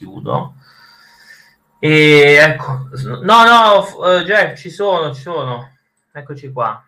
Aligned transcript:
chiudo. 0.00 0.54
E 1.78 2.36
ecco, 2.40 2.88
no, 3.22 3.44
no, 3.44 3.78
uh, 3.98 4.22
Jeff, 4.24 4.58
ci 4.58 4.70
sono, 4.70 5.14
ci 5.14 5.20
sono. 5.20 5.76
Eccoci 6.10 6.50
qua. 6.50 6.82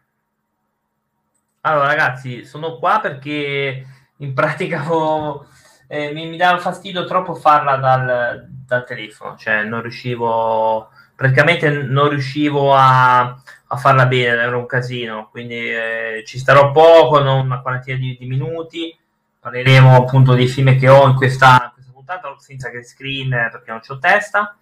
Allora, 1.60 1.86
ragazzi, 1.86 2.44
sono 2.44 2.76
qua 2.78 3.00
perché 3.00 3.86
in 4.16 4.32
pratica 4.32 4.84
ho, 4.90 5.46
eh, 5.88 6.12
mi, 6.12 6.26
mi, 6.26 6.36
dava 6.38 6.58
fastidio 6.58 7.04
troppo 7.04 7.34
farla 7.34 7.76
dal, 7.76 8.48
dal, 8.66 8.84
telefono, 8.84 9.36
cioè 9.36 9.62
non 9.62 9.82
riuscivo, 9.82 10.90
praticamente 11.14 11.70
non 11.70 12.08
riuscivo 12.08 12.74
a, 12.74 13.20
a 13.20 13.76
farla 13.76 14.06
bene, 14.06 14.40
era 14.40 14.56
un 14.56 14.66
casino, 14.66 15.28
quindi 15.30 15.54
eh, 15.54 16.22
ci 16.26 16.38
starò 16.38 16.70
poco, 16.72 17.20
non 17.20 17.44
una 17.44 17.60
quarantina 17.60 17.96
di, 17.96 18.16
di, 18.18 18.26
minuti, 18.26 18.96
parleremo 19.38 19.94
appunto 19.96 20.34
dei 20.34 20.48
film 20.48 20.76
che 20.78 20.88
ho 20.88 21.06
in 21.06 21.14
questa 21.14 21.72
puntata, 22.12 22.38
senza 22.38 22.70
che 22.70 22.82
screen 22.82 23.30
perché 23.30 23.70
non 23.70 23.80
ho 23.86 23.98
testa. 23.98 24.56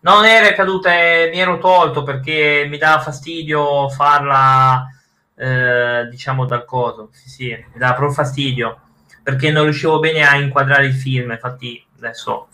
Non 0.00 0.24
era 0.24 0.54
caduta, 0.54 0.90
mi 0.90 1.38
ero 1.38 1.58
tolto 1.58 2.02
perché 2.02 2.66
mi 2.68 2.78
dava 2.78 3.02
fastidio 3.02 3.88
farla, 3.90 4.86
eh, 5.34 6.08
diciamo, 6.10 6.46
dal 6.46 6.64
coso. 6.64 7.10
Sì, 7.12 7.28
sì, 7.28 7.48
mi 7.48 7.78
dava 7.78 7.94
proprio 7.94 8.14
fastidio 8.14 8.80
perché 9.22 9.50
non 9.50 9.64
riuscivo 9.64 9.98
bene 9.98 10.26
a 10.26 10.36
inquadrare 10.36 10.86
il 10.86 10.94
film. 10.94 11.30
Infatti, 11.32 11.84
adesso 11.98 12.48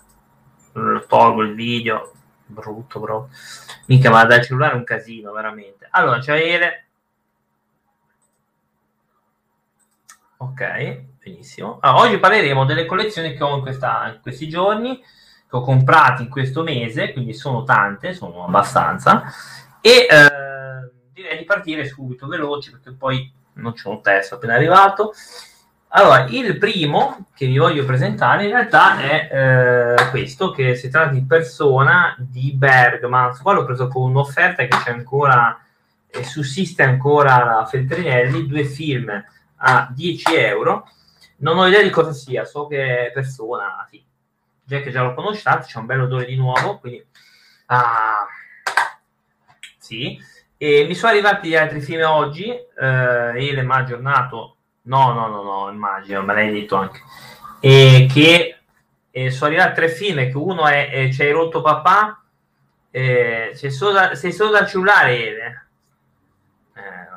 tolgo 0.73 1.43
il 1.43 1.55
video. 1.55 2.13
Brutto, 2.47 3.01
bro. 3.01 3.29
Mica, 3.87 4.11
ma 4.11 4.25
dal 4.25 4.45
cellulare 4.45 4.75
è 4.75 4.77
un 4.77 4.85
casino, 4.85 5.33
veramente. 5.33 5.87
Allora, 5.91 6.19
c'è 6.19 6.35
Ele. 6.35 6.85
Ok, 10.39 11.03
benissimo. 11.27 11.79
Allora, 11.81 12.05
oggi 12.05 12.19
parleremo 12.19 12.65
delle 12.65 12.87
collezioni 12.87 13.35
che 13.35 13.43
ho 13.43 13.57
in, 13.57 13.63
questa, 13.63 14.13
in 14.15 14.21
questi 14.23 14.49
giorni 14.49 14.99
che 14.99 15.57
ho 15.57 15.61
comprato 15.61 16.23
in 16.23 16.29
questo 16.29 16.63
mese, 16.63 17.13
quindi 17.13 17.35
sono 17.35 17.65
tante, 17.65 18.15
sono 18.15 18.45
abbastanza, 18.45 19.25
e 19.81 20.07
eh, 20.09 20.91
direi 21.13 21.39
di 21.39 21.45
partire 21.45 21.85
subito 21.87 22.29
veloci 22.29 22.71
perché 22.71 22.93
poi 22.93 23.33
non 23.55 23.73
c'è 23.73 23.89
un 23.89 24.03
testo 24.03 24.37
appena 24.37 24.55
arrivato. 24.55 25.13
Allora, 25.89 26.27
il 26.29 26.59
primo 26.59 27.27
che 27.35 27.47
vi 27.47 27.59
voglio 27.59 27.85
presentare 27.85 28.45
in 28.45 28.51
realtà 28.51 29.01
è 29.01 29.29
eh, 29.33 30.11
questo, 30.11 30.51
che 30.51 30.75
si 30.75 30.89
tratta 30.91 31.13
di 31.13 31.25
Persona 31.25 32.15
di 32.19 32.53
Bergman. 32.53 33.37
Qua 33.41 33.53
l'ho 33.53 33.65
preso 33.65 33.89
con 33.89 34.11
un'offerta 34.11 34.65
che 34.65 34.77
c'è 34.85 34.91
ancora, 34.91 35.59
e 36.09 36.23
sussiste 36.25 36.83
ancora 36.83 37.45
la 37.45 37.67
Feltrinelli, 37.67 38.47
due 38.47 38.65
film 38.65 39.25
a 39.57 39.89
10 39.91 40.35
euro. 40.35 40.89
Non 41.39 41.59
ho 41.59 41.67
idea 41.67 41.83
di 41.83 41.91
cosa 41.91 42.13
sia, 42.13 42.45
so 42.45 42.67
che 42.67 43.11
Persona, 43.13 43.87
sì, 43.91 44.03
già 44.65 44.81
che 44.81 44.91
già 44.91 45.03
lo 45.03 45.15
conosciate, 45.15 45.67
c'è 45.67 45.79
un 45.79 45.87
bel 45.87 46.03
odore 46.03 46.25
di 46.25 46.37
nuovo, 46.37 46.79
quindi 46.79 47.05
ah, 47.67 48.27
sì. 49.79 50.19
E 50.57 50.85
mi 50.87 50.95
sono 50.95 51.13
arrivati 51.13 51.49
gli 51.49 51.57
altri 51.57 51.81
film 51.81 52.03
oggi, 52.05 52.49
eh, 52.49 53.33
Ele 53.35 53.63
mi 53.63 53.73
ha 53.73 53.77
aggiornato, 53.77 54.57
no, 54.83 55.13
no, 55.13 55.27
no, 55.29 55.43
no, 55.43 55.71
immagino, 55.71 56.23
me 56.23 56.35
l'hai 56.35 56.51
detto 56.51 56.77
anche, 56.77 57.01
e 57.61 58.09
che 58.11 58.59
eh, 59.11 59.31
sono 59.31 59.51
arrivati 59.51 59.75
tre 59.75 59.89
film, 59.89 60.31
che 60.31 60.37
uno 60.37 60.67
è, 60.67 60.91
è 60.91 61.09
C'hai 61.11 61.31
rotto 61.31 61.61
papà, 61.61 62.23
eh, 62.91 63.51
sei, 63.55 63.71
solo 63.71 63.93
da, 63.93 64.15
sei 64.15 64.33
solo 64.33 64.51
dal 64.51 64.67
cellulare, 64.67 65.19
Ele. 65.19 65.67
Eh, 66.75 67.16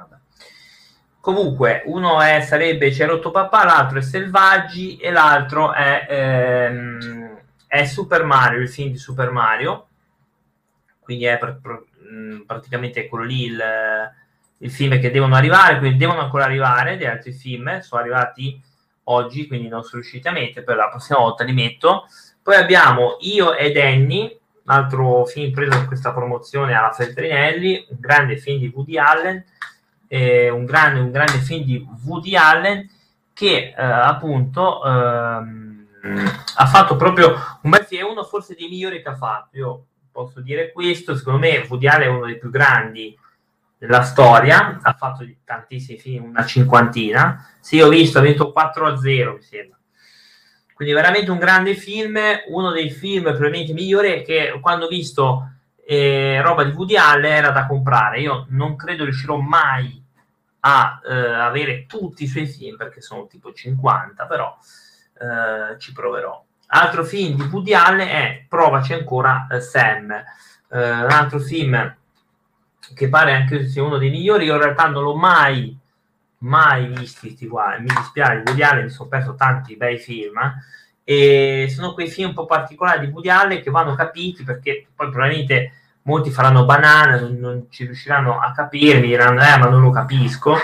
Comunque, 1.29 1.83
uno 1.85 2.19
è, 2.21 2.41
sarebbe 2.41 2.89
C'è 2.89 3.05
rotto 3.05 3.29
papà, 3.29 3.63
l'altro 3.63 3.99
è 3.99 4.01
Selvaggi 4.01 4.97
e 4.97 5.11
l'altro 5.11 5.73
è... 5.73 6.07
Ehm, 6.09 7.37
è 7.67 7.85
Super 7.85 8.23
Mario, 8.23 8.61
il 8.61 8.67
film 8.67 8.89
di 8.89 8.97
Super 8.97 9.29
Mario, 9.29 9.89
quindi 11.01 11.25
è 11.25 11.37
pr- 11.37 11.59
pr- 11.61 11.85
mm, 12.11 12.39
praticamente 12.47 13.07
quello 13.07 13.25
lì 13.25 13.43
il, 13.43 13.63
il, 14.57 14.71
film 14.71 14.99
che 14.99 15.11
devono 15.11 15.35
arrivare, 15.35 15.77
quindi 15.77 15.99
devono 15.99 16.21
ancora 16.21 16.45
arrivare 16.45 16.97
degli 16.97 17.05
altri 17.05 17.31
film, 17.31 17.79
sono 17.81 18.01
arrivati 18.01 18.59
oggi, 19.03 19.45
quindi 19.45 19.67
non 19.67 19.83
sono 19.83 20.01
riusciti 20.01 20.27
a 20.27 20.31
mettere, 20.31 20.65
per 20.65 20.77
la 20.77 20.89
prossima 20.89 21.19
volta 21.19 21.43
li 21.43 21.53
metto. 21.53 22.07
Poi 22.41 22.55
abbiamo 22.55 23.17
Io 23.19 23.53
ed 23.53 23.77
Annie, 23.77 24.39
un 24.63 24.73
altro 24.73 25.25
film 25.25 25.51
preso 25.51 25.77
in 25.77 25.85
questa 25.85 26.11
promozione 26.11 26.73
alla 26.73 26.91
Feltrinelli, 26.91 27.85
un 27.89 27.97
grande 27.99 28.37
film 28.37 28.57
di 28.57 28.71
Woody 28.73 28.97
Allen, 28.97 29.45
eh, 30.09 30.49
un, 30.49 30.65
grande, 30.65 30.99
un 30.99 31.11
grande 31.11 31.37
film 31.37 31.63
di 31.63 31.87
Woody 32.03 32.35
Allen 32.35 32.89
che 33.33 33.73
eh, 33.77 33.81
appunto... 33.81 34.83
Ehm, 34.83 35.69
ha 36.55 36.65
fatto 36.65 36.95
proprio 36.95 37.35
un 37.61 37.69
bel 37.69 37.83
film, 37.83 38.01
è 38.01 38.09
uno 38.09 38.23
forse 38.23 38.55
dei 38.57 38.67
migliori 38.67 39.01
che 39.01 39.09
ha 39.09 39.15
fatto. 39.15 39.57
Io 39.57 39.85
posso 40.11 40.41
dire 40.41 40.71
questo, 40.71 41.15
secondo 41.15 41.39
me 41.39 41.65
Woody 41.67 41.87
Allen 41.87 42.07
è 42.07 42.11
uno 42.11 42.25
dei 42.25 42.37
più 42.37 42.49
grandi 42.49 43.17
della 43.77 44.01
storia, 44.03 44.79
ha 44.81 44.93
fatto 44.93 45.25
tantissimi 45.43 45.97
film, 45.97 46.25
una 46.25 46.45
cinquantina. 46.45 47.47
Sì, 47.59 47.79
ho 47.79 47.89
visto, 47.89 48.19
ha 48.19 48.21
vinto 48.21 48.51
4 48.51 48.87
a 48.87 48.97
0, 48.97 49.33
mi 49.33 49.41
sembra. 49.41 49.77
Quindi 50.73 50.93
veramente 50.93 51.31
un 51.31 51.39
grande 51.39 51.75
film, 51.75 52.17
uno 52.49 52.71
dei 52.71 52.89
film 52.89 53.23
probabilmente 53.23 53.73
migliori 53.73 54.23
che 54.23 54.57
quando 54.61 54.85
ho 54.85 54.87
visto 54.87 55.51
eh, 55.85 56.41
roba 56.41 56.63
di 56.63 56.71
Woody 56.71 56.95
Allen 56.95 57.31
era 57.31 57.51
da 57.51 57.65
comprare. 57.65 58.21
Io 58.21 58.45
non 58.49 58.77
credo 58.77 59.03
riuscirò 59.03 59.37
mai 59.37 59.98
a 60.61 60.99
eh, 61.05 61.13
avere 61.13 61.85
tutti 61.85 62.23
i 62.23 62.27
suoi 62.27 62.47
film 62.47 62.75
perché 62.75 63.01
sono 63.01 63.27
tipo 63.27 63.53
50, 63.53 64.25
però 64.25 64.57
eh, 65.19 65.79
ci 65.79 65.91
proverò. 65.93 66.43
Altro 66.71 67.03
film 67.03 67.35
di 67.35 67.43
Woody 67.43 67.73
Allen 67.73 68.07
è 68.07 68.45
Provaci 68.47 68.93
ancora 68.93 69.47
eh, 69.49 69.59
Sam, 69.59 70.11
eh, 70.11 70.23
un 70.67 71.09
altro 71.09 71.39
film 71.39 71.95
che 72.93 73.09
pare 73.09 73.33
anche 73.33 73.67
sia 73.67 73.83
uno 73.83 73.97
dei 73.97 74.09
migliori. 74.09 74.45
Io 74.45 74.55
in 74.55 74.61
realtà 74.61 74.87
non 74.87 75.03
l'ho 75.03 75.15
mai, 75.15 75.77
mai 76.39 76.87
visti 76.87 77.47
qua. 77.47 77.77
Mi 77.79 77.87
dispiace, 77.87 78.43
Woody 78.45 78.61
Allen 78.61 78.83
mi 78.83 78.89
sono 78.89 79.09
perso 79.09 79.35
tanti 79.35 79.75
bei 79.75 79.97
film. 79.97 80.37
Eh. 80.37 80.53
E 81.03 81.69
sono 81.69 81.95
quei 81.95 82.07
film 82.07 82.29
un 82.29 82.35
po' 82.35 82.45
particolari 82.45 83.11
di 83.11 83.29
Allen 83.29 83.63
che 83.63 83.71
vanno 83.71 83.95
capiti 83.95 84.43
perché 84.43 84.85
poi 84.95 85.09
probabilmente 85.09 85.71
molti 86.09 86.31
faranno 86.31 86.65
banana, 86.65 87.19
non, 87.21 87.67
ci 87.69 87.85
riusciranno 87.85 88.39
a 88.39 88.51
capire, 88.51 88.99
mi 88.99 89.07
diranno, 89.07 89.41
eh, 89.41 89.57
ma 89.57 89.67
non 89.67 89.81
lo 89.81 89.91
capisco. 89.91 90.55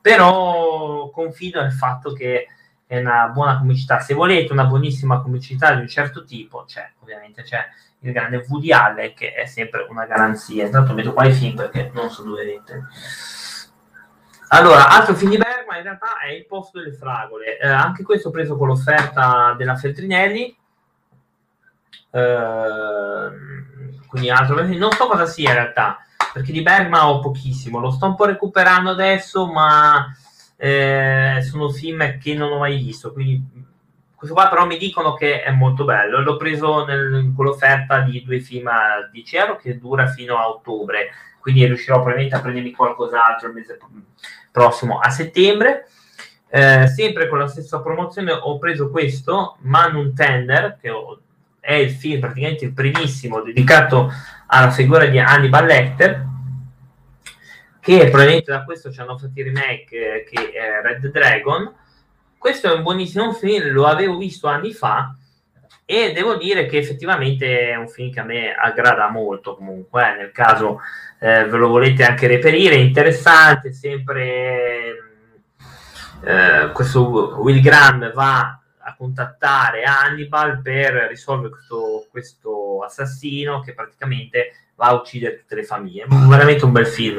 Però 0.00 1.10
confido 1.10 1.60
nel 1.60 1.72
fatto 1.72 2.12
che 2.12 2.46
è 2.86 2.98
una 2.98 3.28
buona 3.28 3.58
comicità. 3.58 3.98
Se 3.98 4.14
volete 4.14 4.52
una 4.52 4.66
buonissima 4.66 5.20
comicità 5.20 5.74
di 5.74 5.80
un 5.80 5.88
certo 5.88 6.24
tipo, 6.24 6.64
c'è 6.64 6.88
ovviamente 7.00 7.42
c'è 7.42 7.66
il 8.00 8.12
grande 8.12 8.44
Woody 8.48 8.70
Allen 8.70 9.14
che 9.14 9.32
è 9.32 9.46
sempre 9.46 9.86
una 9.88 10.06
garanzia. 10.06 10.64
Intanto 10.66 10.92
metto 10.94 11.12
qua 11.12 11.24
i 11.24 11.32
film 11.32 11.56
perché 11.56 11.90
non 11.92 12.10
so 12.10 12.22
dove 12.22 12.44
mettere. 12.44 12.86
Allora, 14.48 14.88
altro 14.88 15.14
film 15.14 15.30
di 15.30 15.36
Bergman 15.38 15.78
in 15.78 15.82
realtà 15.82 16.20
è 16.20 16.30
Il 16.32 16.46
posto 16.46 16.78
delle 16.78 16.92
fragole. 16.92 17.58
Eh, 17.58 17.66
anche 17.66 18.04
questo 18.04 18.30
preso 18.30 18.56
con 18.56 18.68
l'offerta 18.68 19.54
della 19.56 19.74
Feltrinelli. 19.74 20.56
Eh, 22.10 23.30
quindi 24.14 24.30
altro 24.30 24.62
non 24.62 24.92
so 24.92 25.06
cosa 25.06 25.26
sia 25.26 25.50
in 25.50 25.56
realtà 25.56 25.98
perché 26.32 26.52
di 26.52 26.62
Bergman 26.62 27.04
ho 27.04 27.18
pochissimo 27.20 27.80
lo 27.80 27.90
sto 27.90 28.06
un 28.06 28.14
po' 28.14 28.24
recuperando 28.24 28.90
adesso 28.90 29.46
ma 29.46 30.14
eh, 30.56 31.40
sono 31.42 31.68
film 31.70 32.18
che 32.18 32.34
non 32.34 32.52
ho 32.52 32.58
mai 32.58 32.78
visto, 32.78 33.12
quindi 33.12 33.42
questo 34.14 34.34
qua 34.34 34.48
però 34.48 34.64
mi 34.66 34.78
dicono 34.78 35.14
che 35.14 35.42
è 35.42 35.50
molto 35.50 35.84
bello. 35.84 36.22
L'ho 36.22 36.36
preso 36.36 36.84
nel, 36.84 37.32
con 37.36 37.44
l'offerta 37.44 38.00
di 38.00 38.22
due 38.24 38.40
film 38.40 38.68
a 38.68 39.08
10 39.10 39.36
euro 39.36 39.56
che 39.56 39.78
dura 39.78 40.06
fino 40.06 40.38
a 40.38 40.48
ottobre, 40.48 41.10
quindi 41.40 41.66
riuscirò 41.66 41.96
probabilmente 41.96 42.36
a 42.36 42.40
prendermi 42.40 42.72
qualcos'altro 42.72 43.48
il 43.48 43.54
mese 43.54 43.78
prossimo 44.50 44.98
a 44.98 45.10
settembre. 45.10 45.88
Eh, 46.48 46.86
sempre 46.86 47.28
con 47.28 47.38
la 47.38 47.48
stessa 47.48 47.82
promozione 47.82 48.30
ho 48.30 48.58
preso 48.58 48.88
questo 48.88 49.56
Man 49.62 50.14
Tender, 50.14 50.78
che 50.80 50.88
è 51.64 51.72
il 51.74 51.90
film 51.90 52.20
praticamente 52.20 52.66
il 52.66 52.74
primissimo 52.74 53.40
dedicato 53.40 54.12
alla 54.48 54.70
figura 54.70 55.06
di 55.06 55.18
Hannibal 55.18 55.64
Lecter 55.64 56.26
che 57.80 58.08
probabilmente 58.08 58.50
da 58.50 58.64
questo 58.64 58.92
ci 58.92 59.00
hanno 59.00 59.16
fatto 59.16 59.32
i 59.34 59.42
remake 59.42 59.90
eh, 59.90 60.24
che 60.24 60.52
è 60.52 60.80
Red 60.82 61.06
Dragon. 61.10 61.70
Questo 62.38 62.70
è 62.70 62.74
un 62.74 62.82
buonissimo 62.82 63.32
film, 63.32 63.72
lo 63.72 63.86
avevo 63.86 64.16
visto 64.16 64.46
anni 64.46 64.72
fa 64.72 65.14
e 65.84 66.12
devo 66.12 66.36
dire 66.36 66.66
che 66.66 66.78
effettivamente 66.78 67.70
è 67.70 67.76
un 67.76 67.88
film 67.88 68.10
che 68.10 68.20
a 68.20 68.24
me 68.24 68.54
aggrada 68.54 69.10
molto 69.10 69.54
comunque, 69.54 70.12
eh, 70.12 70.16
nel 70.16 70.32
caso 70.32 70.80
eh, 71.20 71.44
ve 71.44 71.56
lo 71.56 71.68
volete 71.68 72.04
anche 72.04 72.26
reperire, 72.26 72.76
interessante, 72.76 73.72
sempre 73.72 74.94
eh, 76.24 76.70
questo 76.72 77.36
Will 77.40 77.60
Graham 77.60 78.12
va 78.12 78.58
a 78.84 78.94
contattare 78.96 79.84
Hannibal 79.84 80.60
per 80.60 81.06
risolvere 81.08 81.50
questo, 81.50 82.06
questo 82.10 82.82
assassino 82.84 83.60
che 83.60 83.74
praticamente 83.74 84.52
va 84.76 84.86
a 84.86 84.94
uccidere 84.94 85.38
tutte 85.38 85.54
le 85.54 85.64
famiglie. 85.64 86.06
Veramente 86.08 86.64
un 86.64 86.72
bel 86.72 86.86
film. 86.86 87.18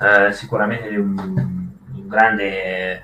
Eh, 0.00 0.32
sicuramente 0.32 0.88
un, 0.96 1.18
un, 1.18 2.08
grande, 2.08 3.02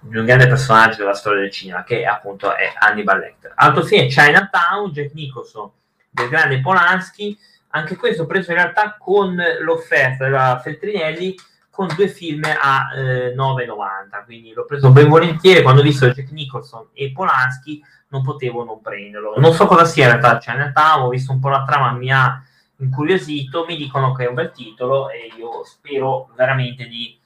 di 0.00 0.18
un 0.18 0.24
grande 0.24 0.46
personaggio 0.46 0.98
della 0.98 1.14
storia 1.14 1.40
del 1.40 1.50
cinema, 1.50 1.84
che 1.84 2.04
appunto 2.04 2.54
è 2.54 2.72
Hannibal 2.78 3.18
Lecter. 3.18 3.52
Altro 3.54 3.82
film 3.82 4.04
è 4.04 4.08
Chinatown, 4.08 4.90
Jack 4.90 5.12
Nicholson, 5.14 5.70
del 6.10 6.28
grande 6.28 6.60
Polanski, 6.60 7.38
anche 7.70 7.96
questo 7.96 8.26
preso 8.26 8.50
in 8.50 8.58
realtà 8.58 8.96
con 8.98 9.36
l'offerta 9.60 10.24
della 10.24 10.60
Feltrinelli 10.62 11.34
con 11.76 11.88
due 11.94 12.08
film 12.08 12.42
a 12.44 12.88
eh, 12.96 13.34
9,90 13.36 14.24
quindi 14.24 14.54
l'ho 14.54 14.64
preso 14.64 14.90
ben 14.90 15.10
volentieri. 15.10 15.62
Quando 15.62 15.82
ho 15.82 15.84
visto 15.84 16.08
Jack 16.08 16.30
Nicholson 16.30 16.88
e 16.94 17.12
Polanski 17.12 17.84
non 18.08 18.22
potevo 18.22 18.64
non 18.64 18.80
prenderlo. 18.80 19.34
Non 19.36 19.52
so 19.52 19.66
cosa 19.66 19.84
sia 19.84 20.06
in 20.06 20.18
realtà 20.18 20.38
Chinatown 20.38 21.02
ho 21.02 21.08
visto 21.10 21.32
un 21.32 21.38
po' 21.38 21.50
la 21.50 21.64
trama 21.64 21.92
mi 21.92 22.10
ha 22.10 22.42
incuriosito 22.78 23.66
mi 23.66 23.76
dicono 23.76 24.12
che 24.14 24.24
è 24.24 24.28
un 24.28 24.34
bel 24.34 24.52
titolo 24.52 25.10
e 25.10 25.30
io 25.36 25.62
spero 25.64 26.30
veramente 26.34 26.86
di 26.86 27.18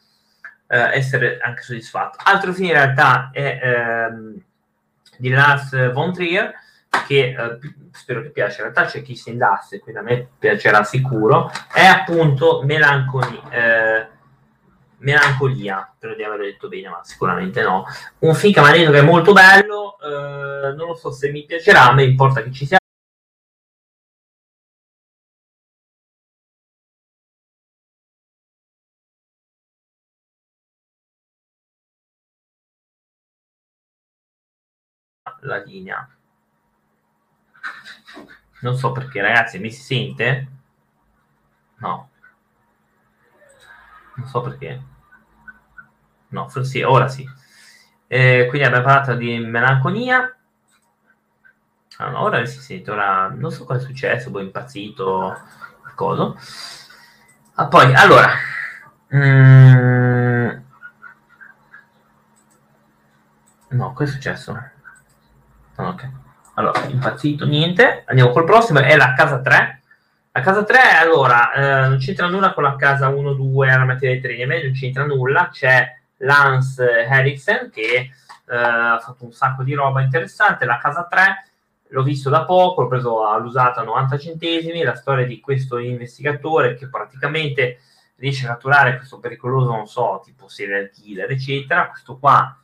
eh, 0.66 0.96
essere 0.96 1.38
anche 1.38 1.62
soddisfatto. 1.62 2.18
Altro 2.24 2.52
film 2.52 2.66
in 2.66 2.74
realtà 2.74 3.30
è 3.32 3.60
ehm, 3.62 4.42
di 5.16 5.28
Lars 5.28 5.92
von 5.92 6.12
Trier 6.12 6.52
che 7.06 7.36
eh, 7.36 7.58
spero 7.92 8.22
che 8.22 8.30
piaccia, 8.30 8.64
in 8.64 8.72
realtà 8.72 8.84
c'è 8.84 9.02
chi 9.02 9.14
si 9.14 9.30
indasse, 9.30 9.78
quindi 9.78 10.00
a 10.00 10.04
me 10.04 10.28
piacerà 10.38 10.82
sicuro, 10.82 11.50
è 11.72 11.84
appunto 11.84 12.62
Melanconi, 12.64 13.40
eh, 13.50 14.08
Melancolia, 15.00 15.92
spero 15.96 16.14
di 16.14 16.22
averlo 16.22 16.44
detto 16.44 16.68
bene, 16.68 16.88
ma 16.88 17.00
sicuramente 17.02 17.62
no. 17.62 17.84
Un 18.20 18.34
film 18.34 18.52
detto 18.52 18.90
che 18.90 18.98
è 18.98 19.02
molto 19.02 19.32
bello, 19.32 19.98
eh, 20.00 20.74
non 20.74 20.88
lo 20.88 20.94
so 20.94 21.10
se 21.10 21.30
mi 21.30 21.44
piacerà, 21.44 21.88
a 21.88 21.94
me 21.94 22.04
importa 22.04 22.42
che 22.42 22.52
ci 22.52 22.66
sia 22.66 22.78
la 35.42 35.58
linea. 35.64 36.08
Non 38.62 38.76
so 38.76 38.92
perché, 38.92 39.20
ragazzi, 39.20 39.58
mi 39.58 39.70
si 39.70 39.80
sente? 39.82 40.48
No. 41.80 42.09
Non 44.20 44.28
so 44.28 44.40
perché. 44.42 44.82
No, 46.28 46.48
forse 46.48 46.84
ora 46.84 47.08
sì. 47.08 47.28
Eh, 48.06 48.46
quindi 48.48 48.66
abbiamo 48.66 48.84
parlato 48.84 49.14
di 49.14 49.38
melanconia. 49.38 50.34
No, 51.98 52.22
ora 52.22 52.44
si 52.44 52.60
sente, 52.60 52.90
ora 52.90 53.28
non 53.28 53.50
so 53.50 53.64
cosa 53.64 53.80
è 53.80 53.82
successo, 53.82 54.36
è 54.38 54.42
impazzito, 54.42 55.38
cosa. 55.94 56.34
Ah, 57.54 57.66
poi, 57.66 57.94
allora... 57.94 58.28
Mm, 59.14 60.50
no, 63.68 63.92
cosa 63.92 64.10
è 64.10 64.12
successo? 64.12 64.52
Ah, 65.76 65.88
ok. 65.88 66.10
Allora, 66.54 66.84
impazzito, 66.84 67.44
niente. 67.46 68.04
Andiamo 68.06 68.30
col 68.32 68.44
prossimo, 68.44 68.80
è 68.80 68.96
la 68.96 69.14
casa 69.14 69.40
3. 69.40 69.79
La 70.32 70.42
casa 70.42 70.62
3, 70.62 70.78
allora, 71.00 71.52
eh, 71.52 71.88
non 71.88 71.98
c'entra 71.98 72.28
nulla 72.28 72.52
con 72.52 72.62
la 72.62 72.76
casa 72.76 73.08
1, 73.08 73.32
2, 73.32 73.68
armati 73.68 74.06
dei 74.06 74.20
treni, 74.20 74.62
non 74.62 74.72
c'entra 74.72 75.04
nulla. 75.04 75.48
C'è 75.50 75.98
Lance 76.18 76.84
Eriksen 76.84 77.68
che 77.70 77.94
eh, 77.94 78.56
ha 78.56 79.00
fatto 79.00 79.24
un 79.24 79.32
sacco 79.32 79.64
di 79.64 79.74
roba 79.74 80.02
interessante. 80.02 80.66
La 80.66 80.78
casa 80.78 81.06
3 81.10 81.44
l'ho 81.88 82.02
visto 82.04 82.30
da 82.30 82.44
poco, 82.44 82.82
l'ho 82.82 82.88
preso 82.88 83.26
all'usata 83.26 83.80
a 83.80 83.84
90 83.84 84.18
centesimi. 84.18 84.84
La 84.84 84.94
storia 84.94 85.26
di 85.26 85.40
questo 85.40 85.78
investigatore 85.78 86.76
che 86.76 86.88
praticamente 86.88 87.80
riesce 88.16 88.46
a 88.46 88.50
catturare 88.50 88.96
questo 88.98 89.18
pericoloso, 89.18 89.72
non 89.72 89.88
so, 89.88 90.22
tipo 90.24 90.46
serial 90.46 90.90
killer, 90.90 91.28
eccetera. 91.28 91.88
Questo 91.88 92.18
qua 92.18 92.56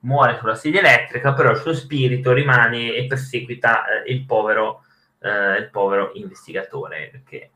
muore 0.00 0.36
sulla 0.38 0.54
sedia 0.54 0.80
elettrica, 0.80 1.32
però 1.32 1.50
il 1.50 1.56
suo 1.58 1.72
spirito 1.72 2.32
rimane 2.32 2.94
e 2.94 3.06
perseguita 3.06 3.84
eh, 3.86 4.12
il, 4.12 4.24
povero, 4.24 4.82
eh, 5.26 5.58
il 5.58 5.70
povero 5.70 6.12
investigatore, 6.14 7.08
perché 7.10 7.50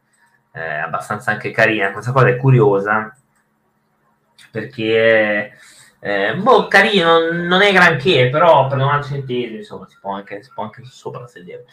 è 0.51 0.61
abbastanza 0.61 1.31
anche 1.31 1.51
carina, 1.51 1.93
questa 1.93 2.13
cosa 2.13 2.29
è 2.29 2.37
curiosa, 2.37 3.17
perché 4.51 5.53
eh, 6.01 6.35
boh, 6.35 6.67
carino, 6.67 7.31
non 7.31 7.63
è 7.63 7.73
granché, 7.73 8.31
però 8.31 8.67
per 8.67 8.79
90 8.79 9.07
centesimi, 9.07 9.59
insomma, 9.59 9.87
si 9.87 9.99
può 10.01 10.15
anche, 10.15 10.43
si 10.43 10.51
può 10.53 10.65
anche 10.65 10.83
sopra 10.85 11.27
sedere. 11.27 11.67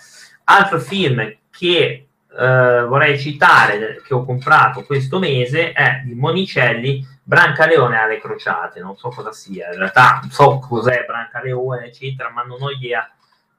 Altro 0.44 0.80
film 0.80 1.36
che 1.50 2.08
eh, 2.38 2.84
vorrei 2.88 3.18
citare, 3.18 4.02
che 4.06 4.14
ho 4.14 4.26
comprato 4.26 4.84
questo 4.84 5.18
mese, 5.18 5.72
è 5.72 6.02
di 6.06 6.14
Monicelli, 6.14 7.06
Brancaleone 7.24 7.98
alle 7.98 8.20
crociate, 8.20 8.80
non 8.80 8.96
so 8.96 9.10
cosa 9.10 9.32
sia, 9.32 9.72
in 9.72 9.80
realtà 9.80 10.20
non 10.22 10.32
so 10.32 10.60
cos'è 10.60 11.04
Brancaleone, 11.06 11.86
eccetera, 11.86 12.30
ma 12.30 12.44
non 12.44 12.62
ho 12.62 12.70
idea 12.70 13.10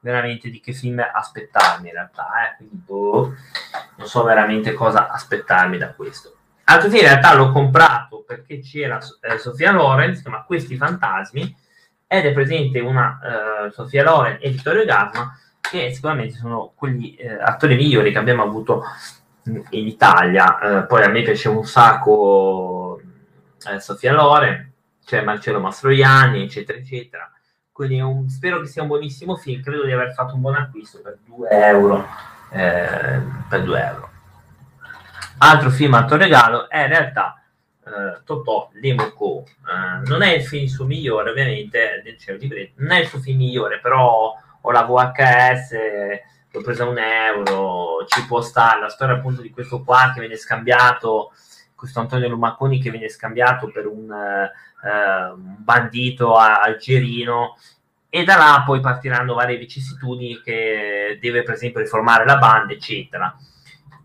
veramente 0.01 0.49
di 0.49 0.59
che 0.59 0.73
film 0.73 0.99
aspettarmi 0.99 1.87
in 1.87 1.93
realtà, 1.93 2.27
eh? 2.45 2.55
quindi 2.57 2.75
boh, 2.75 3.33
non 3.97 4.07
so 4.07 4.23
veramente 4.23 4.73
cosa 4.73 5.09
aspettarmi 5.09 5.77
da 5.77 5.91
questo. 5.93 6.35
Altro 6.65 6.89
film 6.89 7.01
in 7.01 7.09
realtà 7.09 7.33
l'ho 7.33 7.51
comprato 7.51 8.23
perché 8.25 8.59
c'era 8.59 8.99
eh, 9.21 9.37
Sofia 9.37 9.71
Loren, 9.71 10.15
si 10.15 10.23
Questi 10.45 10.77
fantasmi, 10.77 11.55
ed 12.07 12.25
è 12.25 12.33
presente 12.33 12.79
una 12.79 13.19
eh, 13.67 13.71
Sofia 13.71 14.03
Loren 14.03 14.37
e 14.41 14.49
Vittorio 14.49 14.85
Gasma, 14.85 15.37
che 15.59 15.93
sicuramente 15.93 16.35
sono 16.35 16.71
quegli 16.75 17.15
eh, 17.19 17.33
attori 17.33 17.75
migliori 17.75 18.11
che 18.11 18.17
abbiamo 18.17 18.43
avuto 18.43 18.83
in, 19.43 19.87
Italia. 19.87 20.59
Eh, 20.59 20.85
poi 20.85 21.03
a 21.03 21.09
me 21.09 21.21
piace 21.21 21.49
un 21.49 21.65
sacco 21.65 22.99
eh, 23.67 23.79
Sofia 23.79 24.13
Loren, 24.13 24.71
c'è 25.05 25.21
Marcello 25.21 25.59
Mastroianni, 25.59 26.43
eccetera, 26.43 26.77
eccetera. 26.77 27.31
Quindi 27.79 28.01
un, 28.01 28.27
spero 28.27 28.59
che 28.59 28.67
sia 28.67 28.81
un 28.81 28.89
buonissimo 28.89 29.37
film. 29.37 29.61
Credo 29.61 29.85
di 29.85 29.93
aver 29.93 30.11
fatto 30.11 30.35
un 30.35 30.41
buon 30.41 30.55
acquisto 30.55 30.99
per 30.99 31.17
2 31.23 31.47
euro. 31.49 32.05
Eh, 32.51 33.21
per 33.47 33.63
2 33.63 33.81
euro. 33.81 34.09
Altro 35.37 35.69
film 35.69 35.93
alto 35.93 36.17
regalo 36.17 36.67
è 36.67 36.81
in 36.81 36.87
realtà 36.89 37.41
eh, 37.85 38.21
Totò 38.25 38.69
Lemoco. 38.73 39.45
Eh, 39.45 40.09
non 40.09 40.23
è 40.23 40.33
il 40.33 40.43
film 40.43 40.65
suo 40.65 40.83
migliore, 40.83 41.29
ovviamente. 41.29 42.03
Non 42.75 42.91
è 42.91 42.99
il 42.99 43.07
suo 43.07 43.19
film 43.19 43.37
migliore, 43.37 43.79
però 43.79 44.35
ho 44.59 44.71
la 44.71 44.83
VHS, 44.83 45.71
l'ho 46.51 46.61
presa 46.61 46.83
un 46.83 46.97
euro, 46.97 48.05
ci 48.07 48.25
può 48.25 48.41
stare. 48.41 48.81
La 48.81 48.89
storia 48.89 49.15
appunto 49.15 49.41
di 49.41 49.51
questo 49.51 49.83
qua 49.83 50.11
che 50.13 50.19
viene 50.19 50.35
scambiato 50.35 51.31
questo 51.79 52.01
Antonio 52.01 52.27
Lumacconi 52.27 52.81
che 52.81 52.91
viene 52.91 53.07
scambiato 53.07 53.71
per 53.71 53.87
un, 53.87 54.09
uh, 54.09 55.33
un 55.33 55.55
bandito 55.59 56.35
algerino 56.35 57.55
e 58.09 58.25
da 58.25 58.35
là 58.35 58.63
poi 58.65 58.81
partiranno 58.81 59.33
varie 59.33 59.55
vicissitudini 59.55 60.41
che 60.41 61.17
deve 61.21 61.43
per 61.43 61.53
esempio 61.53 61.79
riformare 61.79 62.25
la 62.25 62.37
banda 62.37 62.73
eccetera. 62.73 63.33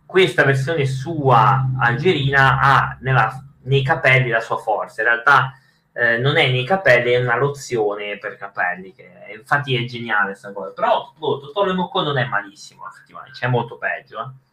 Questa 0.07 0.45
versione 0.45 0.87
sua 0.87 1.71
algerina 1.81 2.61
ha 2.61 2.97
nella, 3.01 3.45
nei 3.63 3.83
capelli 3.83 4.29
la 4.29 4.41
sua 4.41 4.59
forza. 4.59 5.03
In 5.03 5.09
realtà 5.09 5.59
eh, 5.93 6.19
non 6.19 6.37
è 6.37 6.49
nei 6.49 6.65
capelli 6.65 7.11
è 7.11 7.21
una 7.21 7.37
lozione 7.37 8.19
per 8.19 8.37
capelli 8.37 8.93
che 8.93 9.11
infatti 9.37 9.75
è 9.75 9.85
geniale 9.85 10.27
questa 10.27 10.53
cosa. 10.53 10.73
Però 10.73 11.13
boh, 11.17 11.41
Totò 11.41 11.65
Lemocco 11.65 12.03
non 12.03 12.19
è 12.19 12.25
malissimo 12.27 12.87
effettivamente 12.87 13.39
c'è 13.39 13.49
molto 13.49 13.79
peggio 13.79 14.21
eh. 14.21 14.44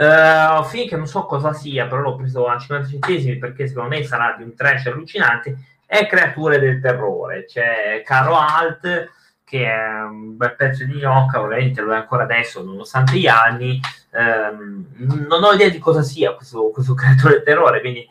Uh, 0.00 0.62
film 0.62 0.86
che 0.86 0.96
non 0.96 1.08
so 1.08 1.24
cosa 1.24 1.52
sia, 1.52 1.88
però 1.88 2.02
l'ho 2.02 2.14
preso 2.14 2.46
a 2.46 2.56
50 2.56 2.88
centesimi 2.88 3.36
perché 3.36 3.66
secondo 3.66 3.88
me 3.88 4.04
sarà 4.04 4.36
di 4.36 4.44
un 4.44 4.54
trash 4.54 4.86
allucinante. 4.86 5.56
È 5.84 6.06
Creature 6.06 6.60
del 6.60 6.80
Terrore. 6.80 7.44
C'è 7.46 8.00
Caro 8.04 8.36
Alt, 8.38 9.10
che 9.42 9.64
è 9.64 10.02
un 10.02 10.36
bel 10.36 10.54
pezzo 10.54 10.84
di 10.84 10.92
gnocca, 10.92 11.40
ovviamente 11.40 11.80
lo 11.80 11.92
è 11.92 11.96
ancora 11.96 12.22
adesso, 12.22 12.62
nonostante 12.62 13.18
gli 13.18 13.26
anni. 13.26 13.80
Um, 14.10 14.86
non 15.26 15.42
ho 15.42 15.52
idea 15.52 15.68
di 15.68 15.78
cosa 15.80 16.02
sia 16.02 16.32
questo, 16.32 16.70
questo 16.70 16.94
Creatore 16.94 17.34
del 17.34 17.42
Terrore, 17.42 17.80
quindi 17.80 18.08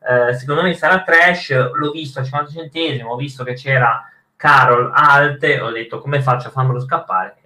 uh, 0.00 0.36
secondo 0.36 0.60
me 0.60 0.74
sarà 0.74 1.02
trash. 1.02 1.52
L'ho 1.72 1.90
visto 1.90 2.20
a 2.20 2.22
50 2.22 2.52
centesimi, 2.52 3.08
ho 3.08 3.16
visto 3.16 3.44
che 3.44 3.54
c'era 3.54 4.06
Carol 4.36 4.90
Alt, 4.94 5.42
ho 5.62 5.70
detto 5.70 6.00
come 6.00 6.20
faccio 6.20 6.48
a 6.48 6.50
farmelo 6.50 6.80
scappare 6.80 7.39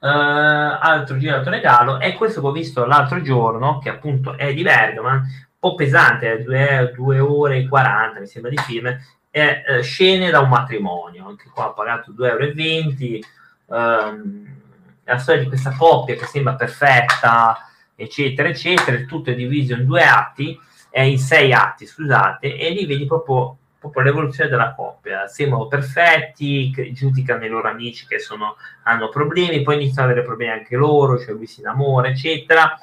altro 0.00 1.18
girato 1.18 1.50
regalo 1.50 1.98
è 1.98 2.14
questo 2.14 2.40
che 2.40 2.46
ho 2.46 2.52
visto 2.52 2.84
l'altro 2.84 3.20
giorno, 3.20 3.78
che 3.78 3.88
appunto 3.88 4.36
è 4.36 4.54
di 4.54 4.62
Bergman, 4.62 5.16
un 5.16 5.26
po' 5.58 5.74
pesante, 5.74 6.42
2 6.42 7.18
ore 7.18 7.58
e 7.58 7.68
40 7.68 8.20
mi 8.20 8.26
sembra 8.26 8.50
di 8.50 8.58
film, 8.58 8.96
è 9.30 9.62
uh, 9.66 9.82
Scene 9.82 10.30
da 10.30 10.40
un 10.40 10.48
matrimonio, 10.48 11.26
anche 11.26 11.50
qua 11.52 11.68
ho 11.68 11.74
pagato 11.74 12.12
2,20 12.12 13.20
euro. 13.66 14.10
Um, 14.10 14.56
la 15.04 15.18
storia 15.18 15.42
di 15.42 15.48
questa 15.48 15.74
coppia 15.74 16.16
che 16.16 16.26
sembra 16.26 16.54
perfetta, 16.54 17.66
eccetera, 17.94 18.48
eccetera, 18.48 18.98
tutto 19.04 19.30
è 19.30 19.34
diviso 19.34 19.74
in 19.74 19.86
due 19.86 20.02
atti, 20.02 20.58
è 20.90 21.00
in 21.00 21.18
sei 21.18 21.52
atti, 21.52 21.86
scusate, 21.86 22.56
e 22.56 22.70
lì 22.70 22.84
vedi 22.86 23.06
proprio 23.06 23.56
proprio 23.90 24.12
l'evoluzione 24.12 24.50
della 24.50 24.74
coppia. 24.74 25.26
Sembrano 25.26 25.66
perfetti, 25.66 26.70
giudicano 26.92 27.44
i 27.44 27.48
loro 27.48 27.68
amici 27.68 28.06
che 28.06 28.18
sono, 28.18 28.56
hanno 28.84 29.08
problemi, 29.08 29.62
poi 29.62 29.76
iniziano 29.76 30.08
ad 30.08 30.12
avere 30.12 30.26
problemi 30.26 30.52
anche 30.52 30.76
loro, 30.76 31.18
cioè 31.18 31.34
lui 31.34 31.46
si 31.46 31.60
innamora, 31.60 32.08
eccetera. 32.08 32.78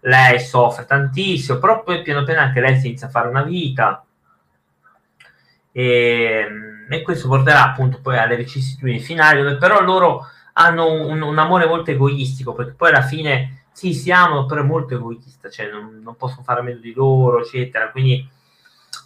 Lei 0.00 0.40
soffre 0.40 0.84
tantissimo, 0.86 1.58
però 1.58 1.82
poi 1.82 2.02
piano 2.02 2.24
piano 2.24 2.40
anche 2.40 2.60
lei 2.60 2.78
si 2.78 2.88
inizia 2.88 3.08
a 3.08 3.10
fare 3.10 3.28
una 3.28 3.42
vita. 3.42 4.04
e, 5.72 6.48
e, 6.88 7.02
questo 7.02 7.28
porterà 7.28 7.64
appunto 7.64 8.00
poi 8.00 8.18
alle 8.18 8.36
vicissitudini 8.36 9.00
finali, 9.00 9.42
dove 9.42 9.56
però 9.56 9.80
loro 9.82 10.26
hanno 10.54 10.90
un, 10.90 11.20
un, 11.22 11.38
amore 11.38 11.66
molto 11.66 11.90
egoistico, 11.90 12.52
perché 12.54 12.72
poi 12.72 12.90
alla 12.90 13.02
fine 13.02 13.66
sì, 13.72 13.94
si 13.94 14.10
amano, 14.10 14.46
però 14.46 14.62
è 14.62 14.64
molto 14.64 14.94
egoista, 14.94 15.48
cioè 15.48 15.70
non, 15.70 16.00
non 16.02 16.16
possono 16.16 16.42
fare 16.42 16.60
a 16.60 16.62
meno 16.64 16.80
di 16.80 16.92
loro, 16.92 17.40
eccetera. 17.40 17.90
Quindi 17.90 18.28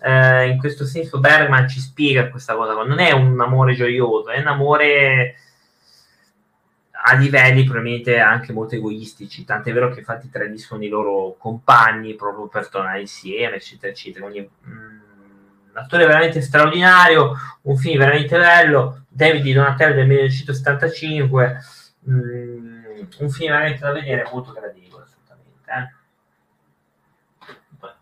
eh, 0.03 0.49
in 0.49 0.59
questo 0.59 0.85
senso 0.85 1.21
Bergman 1.21 1.69
ci 1.69 1.81
spiega 1.81 2.29
questa 2.29 2.55
cosa, 2.55 2.75
non 2.75 2.99
è 2.99 3.13
un 3.13 3.41
amore 3.41 3.75
gioioso, 3.75 4.31
è 4.31 4.41
un 4.41 4.49
amore 4.49 5.37
a 7.05 7.17
livelli 7.17 7.65
probabilmente 7.65 8.19
anche 8.19 8.53
molto 8.53 8.77
egoistici, 8.77 9.45
tant'è 9.45 9.73
vero 9.73 9.91
che 9.91 10.01
infatti 10.01 10.31
tradiscono 10.31 10.85
i 10.85 10.89
loro 10.89 11.35
compagni 11.39 12.15
proprio 12.15 12.47
per 12.47 12.69
tornare 12.69 13.01
insieme, 13.01 13.57
eccetera, 13.57 13.93
eccetera. 13.93 14.27
Quindi, 14.27 14.49
mh, 14.61 14.71
mm, 14.71 14.99
un 15.71 15.79
attore 15.79 16.07
veramente 16.07 16.41
straordinario, 16.41 17.35
un 17.63 17.77
film 17.77 17.99
veramente 17.99 18.39
bello, 18.39 19.05
David 19.09 19.43
di 19.43 19.53
Donatello 19.53 19.95
del 19.95 20.07
1975, 20.07 21.59
mh, 22.01 22.15
mm, 22.15 22.83
un 23.19 23.31
film 23.31 23.51
veramente 23.51 23.81
da 23.81 23.93
vedere, 23.93 24.29
molto 24.33 24.53
gradevole, 24.53 25.05
assolutamente. 25.05 25.71
Eh. 25.71 26.02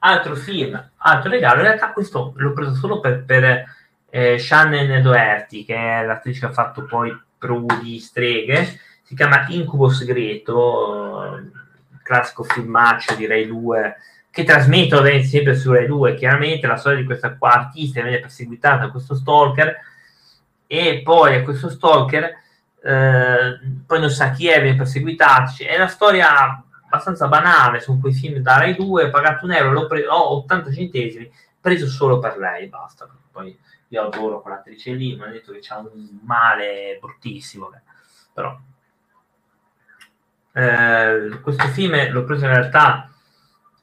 Altro 0.00 0.34
film, 0.34 0.90
altro 0.98 1.30
regalo, 1.30 1.60
in 1.60 1.66
realtà 1.66 1.92
questo 1.92 2.32
l'ho 2.34 2.52
preso 2.52 2.74
solo 2.74 3.00
per, 3.00 3.24
per 3.24 3.64
eh, 4.08 4.38
Shannon 4.38 5.02
Doherty, 5.02 5.64
che 5.64 5.74
è 5.74 6.04
l'attrice 6.04 6.40
che 6.40 6.46
ha 6.46 6.52
fatto 6.52 6.84
poi 6.84 7.16
Pro 7.36 7.64
di 7.80 7.98
Streghe, 7.98 8.80
si 9.02 9.14
chiama 9.14 9.46
Incubo 9.48 9.88
Segreto, 9.88 11.38
il 11.40 12.00
classico 12.02 12.44
filmaccio 12.44 13.14
di 13.14 13.26
Rai 13.26 13.46
2 13.46 13.96
che 14.30 14.44
trasmettono 14.44 15.08
sempre 15.22 15.56
su 15.56 15.72
Rai 15.72 15.86
2 15.86 16.14
chiaramente. 16.14 16.66
La 16.66 16.76
storia 16.76 16.98
di 16.98 17.04
questa 17.04 17.36
qua 17.36 17.50
artista 17.50 18.00
viene 18.02 18.20
perseguitata 18.20 18.84
da 18.84 18.90
questo 18.90 19.14
stalker. 19.14 19.76
E 20.66 21.00
poi 21.02 21.42
questo 21.42 21.68
stalker 21.68 22.24
eh, 22.82 23.58
poi 23.84 24.00
non 24.00 24.10
sa 24.10 24.30
chi 24.30 24.46
è, 24.46 24.62
viene 24.62 24.76
perseguitato. 24.76 25.54
È 25.58 25.74
una 25.74 25.88
storia 25.88 26.62
abbastanza 26.90 27.28
banale 27.28 27.78
sono 27.78 28.00
quei 28.00 28.12
film 28.12 28.38
da 28.38 28.58
Rai 28.58 28.74
2 28.74 29.10
pagato 29.10 29.44
un 29.44 29.52
euro, 29.52 29.72
l'ho 29.72 29.86
preso, 29.86 30.10
ho 30.10 30.36
80 30.38 30.72
centesimi 30.72 31.30
preso 31.60 31.86
solo 31.86 32.18
per 32.18 32.36
lei, 32.36 32.66
basta. 32.66 33.08
Poi 33.30 33.56
io 33.88 34.02
adoro 34.02 34.40
quell'attrice 34.40 34.92
lì 34.92 35.14
mi 35.14 35.22
hanno 35.22 35.32
detto 35.32 35.52
che 35.52 35.60
c'ha 35.60 35.78
un 35.78 36.20
male 36.22 36.96
bruttissimo 37.00 37.72
però 38.32 38.56
eh, 40.52 41.40
questo 41.42 41.66
film 41.68 42.10
l'ho 42.10 42.24
preso 42.24 42.44
in 42.44 42.52
realtà 42.52 43.08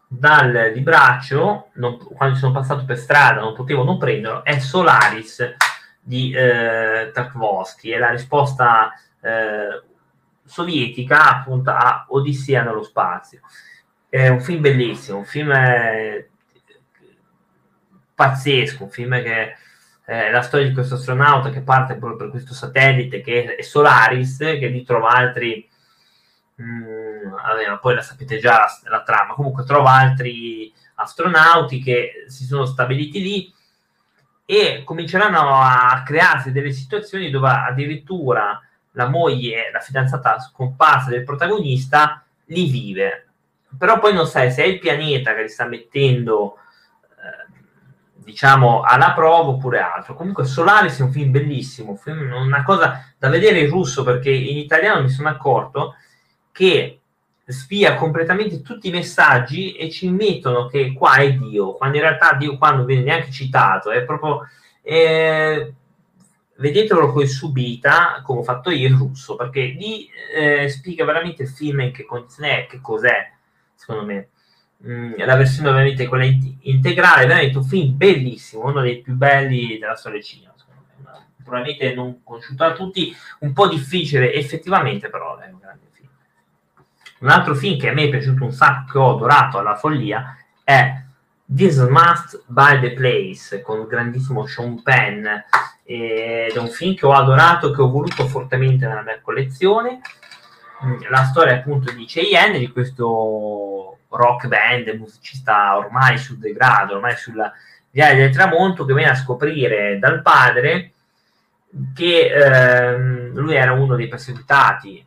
dal 0.09 0.71
di 0.73 0.79
braccio, 0.81 1.69
non, 1.73 1.97
quando 1.97 2.37
sono 2.37 2.53
passato 2.53 2.85
per 2.85 2.97
strada 2.97 3.41
non 3.41 3.53
potevo 3.53 3.83
non 3.83 3.97
prenderlo, 3.97 4.43
è 4.43 4.59
Solaris 4.59 5.55
di 5.99 6.31
eh, 6.31 7.11
Tarkovsky, 7.13 7.89
è 7.89 7.97
la 7.97 8.11
risposta 8.11 8.93
eh, 9.21 9.81
sovietica 10.47 11.29
appunto 11.39 11.69
a 11.71 12.05
Odissea 12.09 12.63
nello 12.63 12.83
spazio. 12.83 13.41
È 14.09 14.27
un 14.27 14.41
film 14.41 14.61
bellissimo, 14.61 15.19
un 15.19 15.25
film 15.25 15.51
eh, 15.51 16.29
pazzesco, 18.15 18.83
un 18.83 18.89
film 18.89 19.21
che 19.21 19.55
è 20.03 20.31
la 20.31 20.41
storia 20.41 20.67
di 20.67 20.73
questo 20.73 20.95
astronauta 20.95 21.49
che 21.49 21.61
parte 21.61 21.95
proprio 21.95 22.17
per 22.17 22.29
questo 22.29 22.53
satellite 22.53 23.21
che 23.21 23.55
è 23.55 23.61
Solaris, 23.61 24.37
che 24.37 24.67
lì 24.67 24.83
trova 24.83 25.09
altri 25.09 25.67
Mm, 26.61 27.33
allora, 27.43 27.77
poi 27.77 27.93
la 27.93 28.01
sapete 28.01 28.39
già 28.39 28.57
la, 28.57 28.89
la, 28.89 29.03
trama. 29.03 29.33
Comunque 29.33 29.63
trova 29.63 29.91
altri 29.91 30.73
astronauti 30.95 31.81
che 31.81 32.25
si 32.27 32.45
sono 32.45 32.65
stabiliti 32.65 33.21
lì 33.21 33.53
e 34.45 34.83
cominceranno 34.83 35.59
a 35.61 36.01
crearsi 36.03 36.51
delle 36.51 36.71
situazioni 36.71 37.29
dove 37.29 37.49
addirittura 37.49 38.59
la 38.97 39.07
moglie, 39.07 39.69
la 39.71 39.79
fidanzata 39.79 40.39
scomparsa 40.39 41.11
del 41.11 41.23
protagonista, 41.23 42.25
li 42.45 42.67
vive. 42.67 43.27
Però 43.77 43.99
poi 43.99 44.13
non 44.13 44.25
sai 44.25 44.51
se 44.51 44.63
è 44.63 44.65
il 44.65 44.79
pianeta 44.79 45.35
che 45.35 45.43
li 45.43 45.49
sta 45.49 45.65
mettendo, 45.65 46.57
eh, 47.11 47.53
diciamo, 48.15 48.81
alla 48.81 49.13
prova 49.13 49.49
oppure 49.49 49.79
altro. 49.79 50.15
Comunque 50.15 50.45
Solaris 50.45 50.99
è 50.99 51.03
un 51.03 51.11
film 51.11 51.31
bellissimo, 51.31 51.95
film, 51.95 52.31
una 52.33 52.63
cosa 52.63 53.13
da 53.17 53.29
vedere 53.29 53.59
in 53.59 53.69
russo 53.69 54.03
perché 54.03 54.31
in 54.31 54.57
italiano 54.57 55.03
mi 55.03 55.09
sono 55.09 55.29
accorto 55.29 55.95
che 56.51 56.99
spia 57.45 57.95
completamente 57.95 58.61
tutti 58.61 58.87
i 58.87 58.91
messaggi 58.91 59.73
e 59.73 59.91
ci 59.91 60.09
mettono 60.09 60.65
che 60.65 60.91
qua 60.93 61.17
è 61.17 61.33
Dio, 61.33 61.73
quando 61.73 61.97
in 61.97 62.03
realtà 62.03 62.33
Dio 62.33 62.57
qua 62.57 62.71
non 62.71 62.85
viene 62.85 63.03
neanche 63.03 63.31
citato, 63.31 63.91
è 63.91 64.01
proprio... 64.03 64.49
Eh, 64.81 65.73
vedetelo 66.57 67.11
con 67.11 67.25
subita, 67.27 68.21
come 68.23 68.39
ho 68.39 68.43
fatto 68.43 68.69
io 68.69 68.87
in 68.87 68.97
russo, 68.97 69.35
perché 69.35 69.61
lì 69.61 70.09
eh, 70.35 70.69
spiega 70.69 71.05
veramente 71.05 71.43
il 71.43 71.49
film 71.49 71.81
in 71.81 71.91
che 71.91 72.05
condizione 72.05 72.63
è, 72.63 72.67
che 72.67 72.81
cos'è, 72.81 73.31
secondo 73.75 74.05
me. 74.05 74.29
Mm, 74.85 75.13
la 75.17 75.35
versione 75.35 75.69
ovviamente 75.69 76.07
quella 76.07 76.25
in- 76.25 76.57
integrale, 76.61 77.25
veramente 77.25 77.57
un 77.57 77.63
film 77.63 77.97
bellissimo, 77.97 78.67
uno 78.67 78.81
dei 78.81 79.01
più 79.01 79.15
belli 79.15 79.77
della 79.77 79.95
storia 79.95 80.21
cinema, 80.21 80.53
Probabilmente 81.43 81.93
non 81.93 82.23
conosciuto 82.23 82.67
da 82.67 82.73
tutti, 82.73 83.15
un 83.39 83.53
po' 83.53 83.69
difficile 83.69 84.33
effettivamente, 84.33 85.09
però 85.09 85.37
è 85.37 85.47
un 85.49 85.59
grande 85.59 85.87
un 87.19 87.29
altro 87.29 87.55
film 87.55 87.79
che 87.79 87.89
a 87.89 87.93
me 87.93 88.03
è 88.03 88.09
piaciuto 88.09 88.43
un 88.43 88.51
sacco, 88.51 88.99
ho 88.99 89.15
adorato 89.15 89.57
alla 89.57 89.75
follia, 89.75 90.37
è 90.63 91.03
This 91.49 91.77
Must 91.77 92.43
by 92.47 92.77
the 92.81 92.91
Place 92.91 93.61
con 93.61 93.79
il 93.79 93.87
grandissimo 93.87 94.45
Sean 94.45 94.83
Penn. 94.83 95.25
Ed 95.83 96.51
è 96.51 96.57
un 96.57 96.67
film 96.67 96.93
che 96.93 97.05
ho 97.05 97.13
adorato, 97.13 97.71
che 97.71 97.81
ho 97.81 97.89
voluto 97.89 98.27
fortemente 98.27 98.85
nella 98.85 99.01
mia 99.01 99.21
collezione. 99.21 100.01
Mm, 100.83 101.03
la 101.09 101.23
storia 101.23 101.55
appunto 101.55 101.93
di 101.93 102.03
Cheyenne, 102.03 102.59
di 102.59 102.69
questo 102.69 103.99
rock 104.09 104.47
band, 104.47 104.89
musicista 104.99 105.77
ormai 105.77 106.17
sul 106.17 106.37
degrado, 106.37 106.95
ormai 106.95 107.15
sulla 107.15 107.49
via 107.91 108.13
del 108.13 108.33
tramonto, 108.33 108.83
che 108.83 108.93
viene 108.93 109.11
a 109.11 109.15
scoprire 109.15 109.97
dal 109.99 110.21
padre 110.21 110.91
che 111.95 112.27
ehm, 112.27 113.33
lui 113.35 113.55
era 113.55 113.71
uno 113.71 113.95
dei 113.95 114.09
perseguitati 114.09 115.05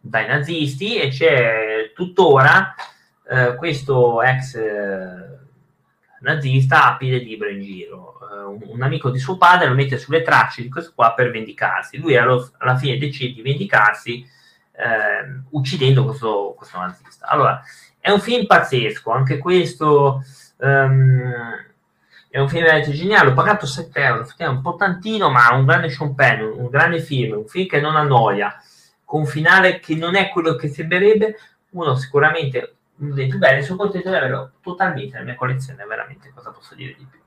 dai 0.00 0.26
nazisti 0.26 0.96
e 0.96 1.08
c'è 1.08 1.92
tuttora 1.94 2.74
eh, 3.30 3.54
questo 3.54 4.22
ex 4.22 4.56
eh, 4.56 5.38
nazista 6.20 6.86
a 6.86 6.96
piede 6.96 7.18
libero 7.18 7.50
in 7.50 7.62
giro. 7.62 8.18
Eh, 8.28 8.42
un, 8.42 8.60
un, 8.66 8.82
amico 8.82 9.08
di 9.10 9.20
suo 9.20 9.36
padre 9.36 9.68
lo 9.68 9.74
mette 9.74 9.98
sulle 9.98 10.22
tracce 10.22 10.62
di 10.62 10.68
questo 10.68 10.92
qua 10.94 11.14
per 11.14 11.30
vendicarsi. 11.30 11.98
Lui 11.98 12.16
allo, 12.16 12.50
alla 12.58 12.76
fine 12.76 12.98
decide 12.98 13.32
di 13.32 13.42
vendicarsi 13.42 14.26
ehm, 14.72 15.44
uccidendo 15.50 16.04
questo, 16.04 16.54
questo, 16.56 16.78
nazista. 16.78 17.28
Allora, 17.28 17.62
è 18.00 18.10
un 18.10 18.20
film 18.20 18.46
pazzesco, 18.46 19.10
anche 19.12 19.38
questo... 19.38 20.24
Um, 20.56 21.68
è 22.28 22.38
un 22.38 22.48
film 22.48 22.62
veramente 22.62 22.92
geniale, 22.92 23.30
ho 23.30 23.32
pagato 23.32 23.66
7 23.66 24.00
euro, 24.00 24.28
è 24.36 24.46
un 24.46 24.60
po' 24.60 24.76
tantino, 24.76 25.30
ma 25.30 25.52
un 25.52 25.64
grande 25.64 25.92
Penn, 26.14 26.42
un, 26.42 26.60
un 26.60 26.68
grande 26.68 27.00
film, 27.00 27.38
un 27.38 27.46
film 27.48 27.66
che 27.66 27.80
non 27.80 27.96
annoia, 27.96 28.54
con 29.04 29.22
un 29.22 29.26
finale 29.26 29.80
che 29.80 29.96
non 29.96 30.14
è 30.14 30.28
quello 30.28 30.54
che 30.54 30.68
sembrerebbe, 30.68 31.36
uno 31.70 31.96
sicuramente 31.96 32.76
dei 33.00 33.28
più 33.28 33.38
belli, 33.38 33.62
sono 33.62 33.78
contento 33.78 34.10
di 34.10 34.14
averlo 34.14 34.52
totalmente 34.60 35.14
nella 35.14 35.24
mia 35.24 35.34
collezione, 35.34 35.84
veramente 35.84 36.30
cosa 36.34 36.50
posso 36.50 36.74
dire 36.74 36.94
di 36.98 37.06
più. 37.10 37.18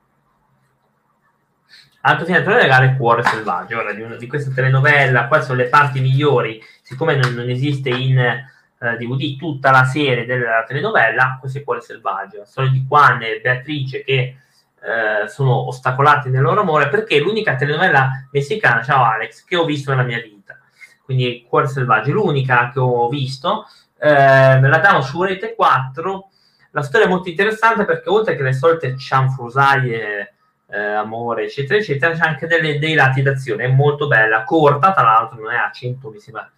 Altro 2.02 2.26
film 2.26 2.44
da 2.44 2.58
regalo 2.58 2.96
Cuore 2.96 3.24
Selvaggio, 3.24 3.80
ora 3.80 3.94
di, 3.94 4.02
una, 4.02 4.16
di 4.16 4.28
questa 4.28 4.52
telenovela, 4.52 5.28
qua 5.28 5.42
sono 5.42 5.58
le 5.58 5.70
parti 5.70 6.02
migliori, 6.02 6.62
siccome 6.82 7.16
non, 7.16 7.34
non 7.34 7.50
esiste 7.50 7.90
in 7.90 8.18
eh, 8.20 8.98
DVD 8.98 9.38
tutta 9.38 9.72
la 9.72 9.86
serie 9.86 10.26
della 10.26 10.64
telenovela, 10.68 11.38
questo 11.40 11.60
è 11.60 11.64
Cuore 11.64 11.82
Selvaggio, 11.82 12.40
la 12.40 12.46
storia 12.46 12.72
di 12.72 12.86
Juan 12.86 13.22
e 13.24 13.40
Beatrice 13.42 14.04
che 14.04 14.36
uh, 14.76 15.28
sono 15.28 15.68
ostacolati 15.68 16.30
nel 16.30 16.42
loro 16.42 16.62
amore, 16.62 16.90
perché 16.90 17.16
è 17.16 17.20
l'unica 17.20 17.56
telenovela 17.56 18.28
messicana, 18.32 18.84
ciao 18.84 19.04
Alex, 19.06 19.46
che 19.46 19.56
ho 19.56 19.64
visto 19.64 19.90
nella 19.92 20.04
mia 20.04 20.20
vita 20.20 20.58
quindi 21.04 21.46
Cuore 21.48 21.68
Selvaggio, 21.68 22.12
l'unica 22.12 22.72
che 22.72 22.80
ho 22.80 23.08
visto, 23.10 23.68
eh, 24.04 24.60
la 24.60 24.78
danno 24.80 25.02
su 25.02 25.24
Rete 25.24 25.56
4. 25.56 26.30
La 26.72 26.82
storia 26.82 27.08
è 27.08 27.10
molto 27.10 27.30
interessante 27.30 27.86
perché 27.86 28.10
oltre 28.10 28.36
che 28.36 28.44
le 28.44 28.52
solite 28.52 28.98
cianfrusaglie, 28.98 30.34
eh, 30.68 30.78
amore, 30.78 31.46
eccetera, 31.46 31.80
eccetera, 31.80 32.14
c'è 32.14 32.26
anche 32.26 32.48
delle, 32.48 32.80
dei 32.80 32.96
lati 32.96 33.22
d'azione, 33.22 33.66
è 33.66 33.68
molto 33.68 34.08
bella, 34.08 34.44
corta, 34.44 34.92
tra 34.92 35.04
l'altro 35.04 35.40
non 35.40 35.52
è 35.52 35.56
a 35.56 35.72
100, 35.72 36.10
mi 36.10 36.20
sembra, 36.20 36.52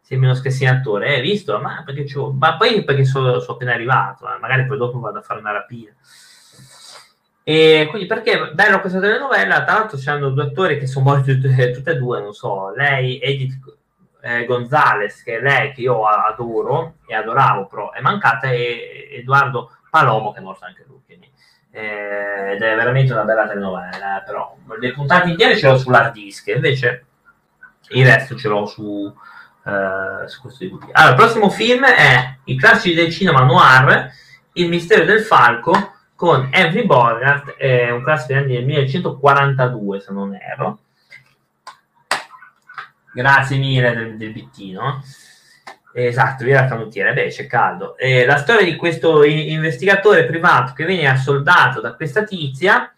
se 0.00 0.16
meno 0.16 0.38
attore, 0.68 1.14
hai 1.14 1.20
visto? 1.22 1.58
Ma, 1.58 1.82
perché 1.84 2.06
ma 2.38 2.56
poi 2.56 2.84
perché 2.84 3.04
sono, 3.04 3.40
sono 3.40 3.54
appena 3.54 3.72
arrivato, 3.72 4.32
eh, 4.32 4.38
magari 4.38 4.66
poi 4.66 4.76
dopo 4.76 5.00
vado 5.00 5.18
a 5.18 5.22
fare 5.22 5.40
una 5.40 5.52
rapina. 5.52 5.90
E 7.42 7.86
quindi 7.90 8.06
perché 8.06 8.52
bello 8.52 8.80
questa 8.80 9.00
telenovela? 9.00 9.64
Tra 9.64 9.74
l'altro 9.74 9.98
c'hanno 10.00 10.30
due 10.30 10.44
attori 10.44 10.78
che 10.78 10.86
sono 10.86 11.06
morti 11.06 11.38
tutte 11.40 11.90
e 11.90 11.96
due, 11.96 12.20
non 12.20 12.32
so, 12.32 12.70
lei, 12.70 13.18
Edith 13.20 13.58
eh, 14.24 14.46
Gonzales, 14.46 15.22
che 15.22 15.36
è 15.36 15.40
lei 15.40 15.72
che 15.72 15.82
io 15.82 16.06
adoro 16.06 16.94
e 17.06 17.14
adoravo, 17.14 17.66
però 17.66 17.92
è 17.92 18.00
mancata, 18.00 18.48
e 18.48 19.10
Edoardo 19.12 19.76
Palomo, 19.90 20.32
che 20.32 20.38
è 20.38 20.42
morto 20.42 20.64
anche 20.64 20.84
lui. 20.88 21.02
Quindi, 21.04 21.30
eh, 21.70 22.52
ed 22.54 22.62
è 22.62 22.74
veramente 22.74 23.12
una 23.12 23.24
bella 23.24 23.46
telenovela, 23.46 24.20
eh, 24.20 24.24
però 24.24 24.56
le 24.80 24.92
puntate 24.92 25.28
intere 25.28 25.56
ce 25.56 25.68
l'ho 25.68 25.76
sull'hard 25.76 26.12
disk, 26.12 26.46
invece 26.48 27.04
il 27.90 28.06
resto 28.06 28.34
ce 28.34 28.48
l'ho 28.48 28.64
su, 28.64 29.14
eh, 29.66 30.26
su 30.26 30.40
questo 30.40 30.64
DVD. 30.64 30.88
Allora, 30.92 31.10
il 31.10 31.16
prossimo 31.16 31.50
film 31.50 31.84
è 31.84 32.38
I 32.44 32.56
classici 32.56 32.94
del 32.94 33.12
cinema 33.12 33.42
noir, 33.42 34.10
Il 34.56 34.68
mistero 34.68 35.04
del 35.04 35.20
falco, 35.20 35.72
con 36.14 36.48
Henry 36.50 36.86
Bogart, 36.86 37.56
è 37.56 37.90
un 37.90 38.02
classico 38.02 38.40
del 38.40 38.64
1942, 38.64 40.00
se 40.00 40.12
non 40.12 40.34
erro. 40.34 40.78
Grazie 43.14 43.58
mille 43.58 43.94
del, 43.94 44.16
del 44.16 44.32
bittino. 44.32 45.00
Esatto, 45.92 46.42
via 46.42 46.62
la 46.62 46.66
canottiera, 46.66 47.12
beh 47.12 47.28
c'è 47.28 47.46
caldo. 47.46 47.96
Eh, 47.96 48.26
la 48.26 48.38
storia 48.38 48.64
di 48.64 48.74
questo 48.74 49.22
investigatore 49.22 50.26
privato 50.26 50.72
che 50.72 50.84
viene 50.84 51.06
assoldato 51.06 51.80
da 51.80 51.94
questa 51.94 52.24
tizia, 52.24 52.92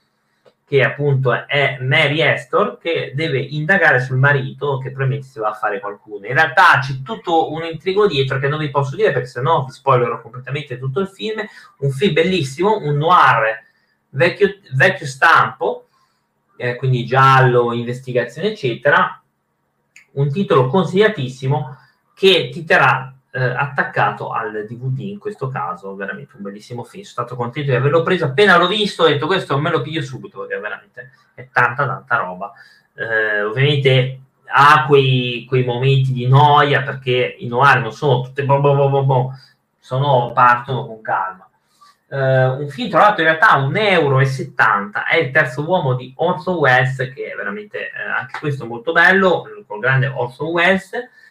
che 0.67 0.83
appunto 0.83 1.47
è 1.47 1.77
Mary 1.83 2.23
Astor, 2.23 2.79
che 2.79 3.13
deve 3.15 3.41
indagare 3.41 4.01
sul 4.01 4.17
marito 4.17 4.79
che 4.79 4.89
probabilmente 4.89 5.29
si 5.29 5.39
va 5.39 5.51
a 5.51 5.53
fare 5.53 5.81
qualcuno. 5.81 6.25
In 6.25 6.33
realtà 6.33 6.79
c'è 6.81 7.03
tutto 7.03 7.53
un 7.53 7.65
intrigo 7.65 8.07
dietro 8.07 8.39
che 8.39 8.49
non 8.49 8.59
vi 8.59 8.71
posso 8.71 8.97
dire 8.97 9.13
perché 9.13 9.29
sennò 9.29 9.67
vi 9.67 9.73
spoilerò 9.73 10.23
completamente 10.23 10.79
tutto 10.79 11.01
il 11.01 11.09
film. 11.09 11.45
Un 11.81 11.91
film 11.91 12.15
bellissimo, 12.15 12.79
un 12.79 12.97
noir 12.97 13.63
vecchio, 14.09 14.57
vecchio 14.73 15.07
stampo, 15.07 15.89
eh, 16.57 16.77
quindi 16.77 17.05
giallo, 17.05 17.75
investigazione 17.75 18.49
eccetera. 18.49 19.21
Un 20.17 20.31
titolo 20.31 20.67
consigliatissimo 20.69 21.77
che 22.15 22.51
ti 22.51 22.65
terrà 22.65 23.15
eh, 23.31 23.43
attaccato 23.43 24.31
al 24.31 24.65
DVD 24.67 25.01
in 25.01 25.19
questo 25.19 25.49
caso, 25.49 25.95
veramente 25.95 26.37
un 26.37 26.43
bellissimo 26.43 26.85
film. 26.85 27.05
Sono 27.05 27.27
stato 27.27 27.37
contento 27.37 27.71
di 27.71 27.77
averlo 27.77 28.03
preso. 28.03 28.25
Appena 28.25 28.57
l'ho 28.57 28.67
visto, 28.67 29.03
ho 29.03 29.09
detto 29.09 29.27
questo 29.27 29.59
me 29.59 29.71
lo 29.71 29.83
piglio 29.83 30.03
subito 30.03 30.41
perché 30.41 30.59
veramente 30.59 31.11
è 31.35 31.49
tanta, 31.53 31.87
tanta 31.87 32.17
roba. 32.17 32.53
Eh, 32.95 33.43
ovviamente 33.43 34.21
ha 34.47 34.87
quei, 34.87 35.45
quei, 35.47 35.65
momenti 35.65 36.13
di 36.13 36.27
noia 36.27 36.83
perché 36.83 37.37
i 37.39 37.47
noir 37.47 37.81
non 37.81 37.93
sono 37.93 38.23
tutte 38.23 38.47
sono, 39.79 40.33
partono 40.33 40.87
con 40.87 41.03
calma. 41.03 41.46
Uh, 42.09 42.61
un 42.61 42.69
film 42.69 42.89
trovato 42.89 43.21
in 43.21 43.27
realtà 43.27 43.51
a 43.51 43.67
1,70 43.67 43.73
euro 43.75 44.21
è 44.21 45.17
il 45.17 45.33
terzo 45.33 45.67
uomo 45.67 45.95
di 45.95 46.13
Orson 46.17 46.55
Welles 46.55 46.97
che 47.13 47.33
è 47.33 47.35
veramente 47.35 47.91
eh, 47.91 48.01
anche 48.01 48.39
questo 48.39 48.65
molto 48.65 48.93
bello 48.93 49.43
col 49.67 49.81
grande 49.81 50.07
Orson 50.07 50.47
Welles 50.47 50.91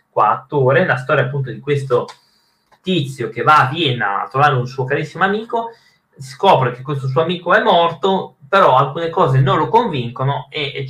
qua 0.10 0.32
attore, 0.32 0.86
la 0.86 0.98
storia 0.98 1.24
appunto 1.24 1.52
di 1.52 1.60
questo 1.60 2.08
tizio 2.82 3.30
che 3.30 3.42
va 3.42 3.68
a 3.68 3.70
Vienna 3.70 4.22
a 4.22 4.28
trovare 4.30 4.56
un 4.56 4.66
suo 4.66 4.86
carissimo 4.86 5.26
amico, 5.26 5.72
scopre 6.18 6.72
che 6.72 6.84
questo 6.84 7.08
suo 7.08 7.22
amico 7.22 7.54
è 7.54 7.62
morto, 7.62 8.38
però 8.48 8.78
alcune 8.78 9.10
cose 9.10 9.42
non 9.42 9.58
lo 9.58 9.68
convincono 9.68 10.48
e, 10.50 10.72
e 10.74 10.88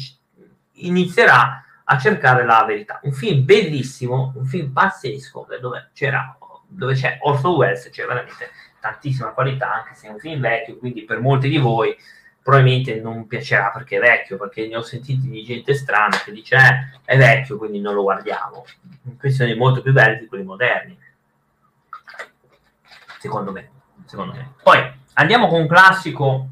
inizierà 0.74 1.64
a 1.86 1.98
cercare 1.98 2.46
la 2.46 2.64
verità. 2.66 3.00
Un 3.02 3.14
film 3.14 3.46
bellissimo, 3.46 4.34
un 4.36 4.46
film 4.46 4.72
pazzesco, 4.72 5.48
dove, 5.60 5.90
c'era, 5.94 6.38
dove 6.68 6.94
c'è 6.94 7.18
Orson 7.22 7.56
Welles, 7.56 7.90
c'è 7.90 8.06
veramente 8.06 8.50
tantissima 8.92 9.30
qualità, 9.30 9.74
anche 9.74 9.96
se 9.96 10.08
è 10.08 10.12
un 10.12 10.20
film 10.20 10.42
vecchio, 10.42 10.78
quindi 10.78 11.04
per 11.04 11.20
molti 11.20 11.50
di 11.50 11.58
voi 11.58 11.96
probabilmente 12.46 13.02
non 13.02 13.26
piacerà 13.26 13.72
perché 13.72 13.98
è 13.98 14.00
vecchio, 14.00 14.38
perché 14.38 14.68
ne 14.68 14.78
ho 14.78 14.84
sentiti 14.84 15.28
di 15.28 15.44
gente 15.44 15.74
strana 15.74 16.16
che 16.24 16.32
dice 16.32 16.56
eh, 16.56 17.00
è 17.04 17.18
vecchio, 17.18 17.58
quindi 17.58 17.80
non 17.80 17.96
lo 17.96 18.04
guardiamo. 18.04 18.64
Questi 19.18 19.44
sono 19.44 19.56
molto 19.56 19.82
più 19.82 19.92
belli 19.92 20.20
di 20.20 20.28
quelli 20.28 20.44
moderni. 20.44 20.96
Secondo 23.18 23.52
me. 23.52 23.70
Secondo 24.06 24.34
me. 24.34 24.54
Poi 24.62 24.80
andiamo 25.14 25.48
con 25.48 25.62
un 25.62 25.68
classico. 25.68 26.48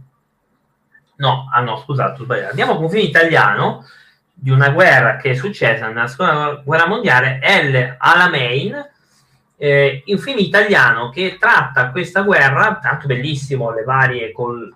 No, 1.18 1.48
ah 1.54 1.62
no, 1.62 1.78
scusate, 1.78 2.24
sbagliato. 2.24 2.50
Andiamo 2.50 2.74
con 2.74 2.86
un 2.86 2.90
film 2.90 3.06
italiano 3.06 3.86
di 4.34 4.50
una 4.50 4.72
guerra 4.72 5.18
che 5.18 5.30
è 5.30 5.36
successa 5.36 5.88
nella 5.88 6.08
seconda 6.08 6.56
guerra 6.66 6.88
mondiale, 6.88 7.40
L. 7.40 7.96
Alamein, 8.00 8.93
eh, 9.58 10.04
un 10.08 10.18
film 10.18 10.40
italiano 10.40 11.10
che 11.10 11.38
tratta 11.40 11.92
questa 11.92 12.22
guerra, 12.22 12.80
tanto 12.82 13.08
bellissimo, 13.08 13.72
le 13.72 13.84
varie 13.84 14.32
col 14.32 14.76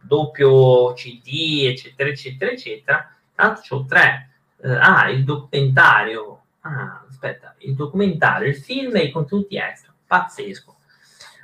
doppio 0.00 0.92
CD, 0.94 1.66
eccetera, 1.66 2.08
eccetera, 2.08 2.50
eccetera. 2.50 3.10
Tanto 3.34 3.60
c'ho 3.66 3.84
tre. 3.84 4.30
Eh, 4.62 4.70
ah, 4.70 5.08
il 5.10 5.24
documentario. 5.24 6.42
Ah, 6.60 7.04
aspetta, 7.08 7.54
il 7.58 7.74
documentario, 7.74 8.48
il 8.48 8.56
film 8.56 8.96
e 8.96 9.04
i 9.04 9.10
contenuti 9.10 9.56
extra. 9.56 9.92
Pazzesco. 10.06 10.76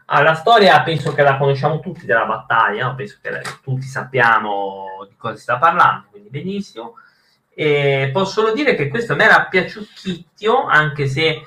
Ah, 0.06 0.22
la 0.22 0.34
storia 0.34 0.82
penso 0.82 1.14
che 1.14 1.22
la 1.22 1.38
conosciamo 1.38 1.80
tutti 1.80 2.04
della 2.04 2.26
battaglia, 2.26 2.86
no? 2.86 2.94
penso 2.94 3.18
che 3.22 3.40
tutti 3.62 3.86
sappiamo 3.86 5.06
di 5.08 5.14
cosa 5.16 5.36
si 5.36 5.42
sta 5.42 5.58
parlando, 5.58 6.08
quindi 6.10 6.28
benissimo. 6.28 6.96
E 7.54 8.10
posso 8.12 8.40
solo 8.40 8.52
dire 8.52 8.74
che 8.74 8.88
questo 8.88 9.14
mi 9.14 9.22
era 9.22 9.46
piaciuto, 9.46 10.66
anche 10.66 11.06
se 11.06 11.42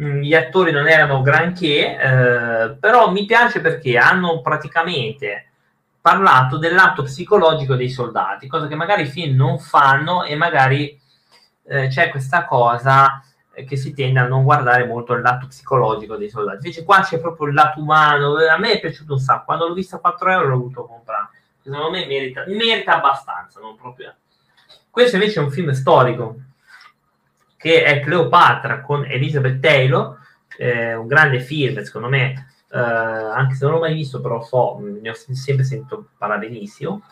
gli 0.00 0.34
attori 0.34 0.72
non 0.72 0.88
erano 0.88 1.20
granché, 1.20 1.98
eh, 1.98 2.70
però 2.80 3.10
mi 3.10 3.26
piace 3.26 3.60
perché 3.60 3.98
hanno 3.98 4.40
praticamente 4.40 5.50
parlato 6.00 6.56
del 6.56 6.74
lato 6.74 7.02
psicologico 7.02 7.74
dei 7.74 7.90
soldati, 7.90 8.48
cosa 8.48 8.66
che 8.66 8.74
magari 8.74 9.02
i 9.02 9.06
film 9.06 9.36
non 9.36 9.58
fanno 9.58 10.24
e 10.24 10.34
magari 10.36 10.98
eh, 11.66 11.88
c'è 11.88 12.08
questa 12.08 12.46
cosa 12.46 13.22
eh, 13.52 13.64
che 13.64 13.76
si 13.76 13.92
tende 13.92 14.20
a 14.20 14.26
non 14.26 14.42
guardare 14.42 14.86
molto 14.86 15.12
il 15.12 15.20
lato 15.20 15.48
psicologico 15.48 16.16
dei 16.16 16.30
soldati. 16.30 16.64
Invece 16.64 16.84
qua 16.84 17.00
c'è 17.02 17.20
proprio 17.20 17.48
il 17.48 17.54
lato 17.54 17.80
umano, 17.80 18.36
a 18.36 18.56
me 18.56 18.72
è 18.72 18.80
piaciuto 18.80 19.12
un 19.12 19.18
sacco, 19.18 19.44
quando 19.44 19.68
l'ho 19.68 19.74
vista 19.74 19.96
a 19.96 20.00
4 20.00 20.30
euro 20.30 20.48
l'ho 20.48 20.56
voluto 20.56 20.86
comprare, 20.86 21.28
secondo 21.60 21.90
me 21.90 22.06
merita, 22.06 22.44
merita 22.46 22.96
abbastanza, 22.96 23.60
non 23.60 23.76
proprio... 23.76 24.14
Questo 24.88 25.16
invece 25.16 25.40
è 25.40 25.42
un 25.42 25.50
film 25.50 25.70
storico, 25.70 26.36
che 27.60 27.84
è 27.84 28.00
Cleopatra 28.00 28.80
con 28.80 29.04
Elizabeth 29.04 29.60
Taylor, 29.60 30.16
eh, 30.56 30.94
un 30.94 31.06
grande 31.06 31.40
film, 31.40 31.82
secondo 31.82 32.08
me, 32.08 32.46
eh, 32.72 32.78
anche 32.78 33.54
se 33.54 33.66
non 33.66 33.74
l'ho 33.74 33.80
mai 33.80 33.92
visto, 33.92 34.22
però 34.22 34.42
so, 34.42 34.78
ne 34.80 35.10
ho 35.10 35.14
sempre 35.14 35.62
sentito 35.62 36.08
parlare 36.16 36.48
benissimo. 36.48 37.02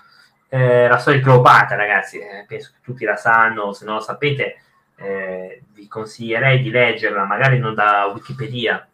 Eh, 0.49 0.89
la 0.89 0.97
storia 0.97 1.19
di 1.19 1.25
Cleopatra, 1.27 1.77
ragazzi, 1.77 2.19
eh, 2.19 2.47
penso 2.49 2.71
che 2.73 2.79
tutti 2.83 3.05
la 3.05 3.17
sanno, 3.17 3.75
se 3.75 3.85
non 3.85 3.97
lo 3.97 4.01
sapete, 4.01 4.63
eh, 4.97 5.65
vi 5.75 5.87
consiglierei 5.87 6.63
di 6.63 6.71
leggerla, 6.71 7.25
magari 7.25 7.59
non 7.59 7.75
da 7.75 8.11
Wikipedia, 8.15 8.89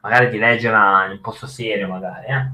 magari 0.00 0.30
di 0.30 0.38
leggerla 0.38 1.04
in 1.04 1.10
un 1.10 1.20
posto 1.20 1.46
serio, 1.46 1.86
magari, 1.86 2.26
eh. 2.28 2.50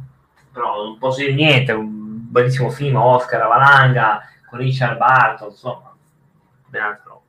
però 0.52 0.82
non 0.82 0.98
posso 0.98 1.20
dire 1.20 1.34
niente, 1.34 1.70
un 1.70 2.28
bellissimo 2.32 2.70
film, 2.70 2.96
Oscar 2.96 3.42
Avalanga, 3.42 4.22
con 4.50 4.58
Richard 4.58 4.98
Barton, 4.98 5.50
insomma, 5.50 5.94
ben 6.66 6.82
altro. 6.82 7.22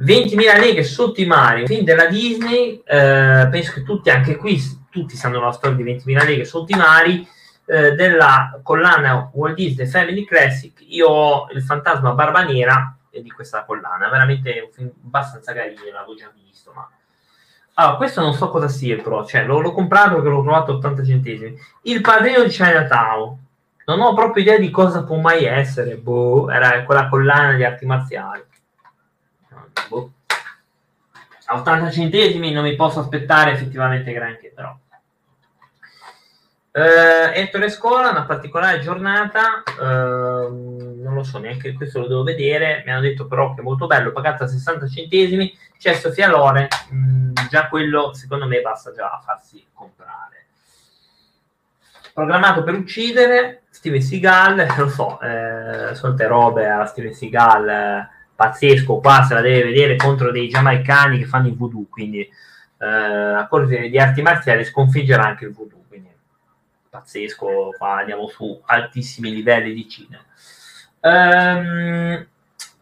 20.000 0.00 0.58
leghe 0.58 0.82
sotto 0.82 1.20
i 1.20 1.26
mari, 1.26 1.60
un 1.60 1.66
film 1.66 1.84
della 1.84 2.06
Disney, 2.06 2.82
eh, 2.86 3.48
penso 3.50 3.72
che 3.72 3.82
tutti, 3.82 4.08
anche 4.08 4.36
qui, 4.36 4.58
tutti 4.90 5.14
sanno 5.14 5.40
la 5.40 5.52
storia 5.52 5.76
di 5.76 5.84
20.000 5.84 6.24
leghe 6.24 6.44
sotto 6.44 6.72
i 6.74 6.78
mari, 6.78 7.26
eh, 7.66 7.92
della 7.92 8.58
collana 8.62 9.30
Walt 9.32 9.56
Disney 9.56 9.86
Family 9.86 10.24
Classic, 10.24 10.72
io 10.88 11.06
ho 11.06 11.48
il 11.52 11.62
fantasma 11.62 12.12
Barba 12.12 12.42
Nera 12.42 12.96
di 13.10 13.30
questa 13.30 13.64
collana, 13.64 14.08
veramente 14.08 14.62
un 14.64 14.72
film 14.72 14.90
abbastanza 15.04 15.52
carino, 15.52 15.82
l'avevo 15.92 16.14
già 16.14 16.30
visto, 16.34 16.72
ma... 16.74 16.88
Allora, 17.74 17.96
questo 17.96 18.20
non 18.20 18.32
so 18.34 18.48
cosa 18.48 18.68
sia 18.68 18.96
però, 18.96 19.24
cioè 19.26 19.44
l'ho, 19.44 19.60
l'ho 19.60 19.72
comprato 19.72 20.14
perché 20.14 20.28
l'ho 20.28 20.42
trovato 20.42 20.72
a 20.72 20.74
80 20.76 21.04
centesimi. 21.04 21.58
Il 21.82 22.00
padrino 22.00 22.42
di 22.42 22.50
Chinatown, 22.50 23.38
non 23.86 24.00
ho 24.00 24.14
proprio 24.14 24.42
idea 24.42 24.58
di 24.58 24.70
cosa 24.70 25.04
può 25.04 25.16
mai 25.16 25.44
essere, 25.44 25.96
boh, 25.96 26.50
era 26.50 26.84
quella 26.84 27.08
collana 27.08 27.54
di 27.54 27.64
arti 27.64 27.86
marziali 27.86 28.48
boh. 29.88 30.12
a 31.46 31.58
80 31.58 31.90
centesimi 31.90 32.52
non 32.52 32.64
mi 32.64 32.76
posso 32.76 33.00
aspettare 33.00 33.52
effettivamente 33.52 34.12
granché 34.12 34.52
però 34.54 34.76
eh, 36.72 37.40
Ettore 37.40 37.68
Scuola, 37.68 38.10
una 38.10 38.24
particolare 38.24 38.78
giornata, 38.78 39.62
eh, 39.64 39.82
non 39.82 41.14
lo 41.14 41.24
so 41.24 41.38
neanche 41.38 41.72
questo 41.72 41.98
lo 41.98 42.06
devo 42.06 42.22
vedere, 42.22 42.82
mi 42.84 42.92
hanno 42.92 43.00
detto 43.00 43.26
però 43.26 43.54
che 43.54 43.60
è 43.60 43.64
molto 43.64 43.86
bello, 43.88 44.12
pagata 44.12 44.46
60 44.46 44.86
centesimi, 44.86 45.52
c'è 45.76 45.94
Sofia 45.94 46.28
Lore, 46.28 46.68
mh, 46.90 46.96
mm, 46.96 47.32
già 47.48 47.68
quello 47.68 48.12
secondo 48.14 48.46
me 48.46 48.60
basta 48.60 48.92
già 48.92 49.10
a 49.10 49.20
farsi 49.24 49.64
comprare. 49.72 50.46
Programmato 52.14 52.62
per 52.62 52.74
uccidere, 52.74 53.62
Steven 53.70 54.00
Seagal, 54.00 54.66
lo 54.78 54.88
so, 54.88 55.20
eh, 55.20 55.94
solte 55.96 56.26
robe 56.28 56.68
a 56.68 56.84
Steven 56.84 57.14
Seagal, 57.14 57.68
eh, 57.68 58.08
pazzesco, 58.40 59.00
qua 59.00 59.22
se 59.22 59.34
la 59.34 59.42
deve 59.42 59.64
vedere 59.64 59.96
contro 59.96 60.30
dei 60.30 60.48
giamaicani 60.48 61.18
che 61.18 61.26
fanno 61.26 61.48
il 61.48 61.56
voodoo, 61.56 61.84
quindi 61.90 62.20
eh, 62.20 62.86
a 62.86 63.46
corte 63.46 63.90
di 63.90 63.98
arti 63.98 64.22
marziali 64.22 64.64
sconfiggerà 64.64 65.26
anche 65.26 65.44
il 65.44 65.52
voodoo, 65.52 65.84
quindi 65.86 66.08
pazzesco, 66.88 67.74
qua 67.76 67.98
andiamo 67.98 68.28
su 68.28 68.58
altissimi 68.64 69.30
livelli 69.30 69.74
di 69.74 69.86
cinema. 69.86 70.24
Um, 71.00 72.26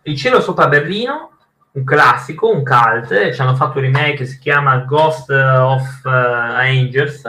il 0.03 0.17
cielo 0.17 0.41
sopra 0.41 0.69
Berlino, 0.69 1.33
un 1.73 1.83
classico, 1.83 2.53
un 2.53 2.63
cult, 2.63 3.33
ci 3.33 3.41
hanno 3.41 3.57
fatto 3.57 3.79
un 3.79 3.85
remake 3.85 4.15
che 4.15 4.27
si 4.27 4.39
chiama 4.39 4.77
Ghost 4.79 5.29
of 5.31 6.05
uh, 6.05 6.09
Angels 6.09 7.23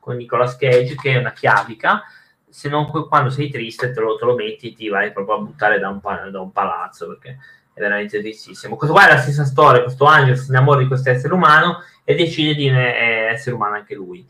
con 0.00 0.16
Nicolas 0.16 0.56
Cage, 0.56 0.96
che 0.96 1.12
è 1.12 1.18
una 1.18 1.32
chiavica, 1.32 2.02
se 2.48 2.68
non 2.68 2.90
quando 2.90 3.30
sei 3.30 3.48
triste 3.48 3.92
te 3.92 4.00
lo, 4.00 4.16
te 4.16 4.24
lo 4.24 4.34
metti 4.34 4.74
ti 4.74 4.88
vai 4.88 5.12
proprio 5.12 5.36
a 5.36 5.40
buttare 5.40 5.78
da 5.78 5.88
un, 5.88 6.00
da 6.32 6.40
un 6.40 6.50
palazzo 6.50 7.06
perché 7.06 7.38
è 7.76 7.80
veramente 7.80 8.20
tristissimo. 8.20 8.74
Questo 8.74 8.94
qua 8.94 9.06
è 9.06 9.12
la 9.12 9.20
stessa 9.20 9.44
storia, 9.44 9.82
questo 9.82 10.06
angelo 10.06 10.36
si 10.36 10.48
innamora 10.48 10.80
di 10.80 10.86
questo 10.86 11.10
essere 11.10 11.34
umano 11.34 11.82
e 12.04 12.14
decide 12.14 12.54
di 12.54 12.68
essere 12.68 13.54
umano 13.54 13.74
anche 13.74 13.94
lui. 13.94 14.26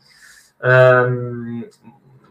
Um, 0.59 1.65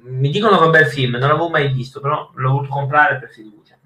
mi 0.03 0.29
dicono 0.29 0.59
che 0.59 0.63
è 0.63 0.67
un 0.67 0.73
bel 0.73 0.87
film, 0.87 1.13
non 1.13 1.29
l'avevo 1.31 1.49
mai 1.49 1.73
visto, 1.73 2.01
però 2.01 2.31
l'ho 2.35 2.51
voluto 2.51 2.69
comprare 2.69 3.17
per 3.17 3.31
fiducia. 3.31 3.79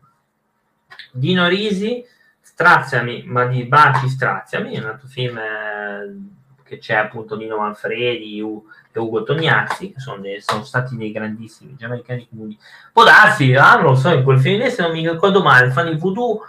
Dino 1.13 1.47
Risi, 1.47 2.05
Straziami, 2.41 3.23
ma 3.27 3.47
di 3.47 3.63
Baci 3.63 4.09
Straziami, 4.09 4.75
è 4.75 4.81
un 4.81 4.87
altro 4.87 5.07
film 5.07 5.39
eh, 5.39 6.17
che 6.65 6.79
c'è 6.79 6.95
appunto 6.95 7.37
Nino 7.37 7.59
Manfredi 7.59 8.41
U, 8.41 8.65
e 8.91 8.99
Ugo 8.99 9.23
Tognazzi, 9.23 9.93
che 9.93 10.01
sono, 10.01 10.21
dei, 10.21 10.41
sono, 10.41 10.65
stati 10.65 10.97
dei 10.97 11.13
grandissimi 11.13 11.77
giamaicani 11.77 12.27
comuni. 12.29 12.59
Può 12.93 13.05
darsi, 13.05 13.55
ah, 13.55 13.77
non 13.77 13.85
lo 13.85 13.95
so, 13.95 14.13
in 14.13 14.25
quel 14.25 14.41
film 14.41 14.67
se 14.67 14.83
non 14.83 14.91
mi 14.91 15.09
ricordo 15.09 15.43
male, 15.43 15.71
fanno 15.71 15.91
il 15.91 15.99
voodoo 15.99 16.41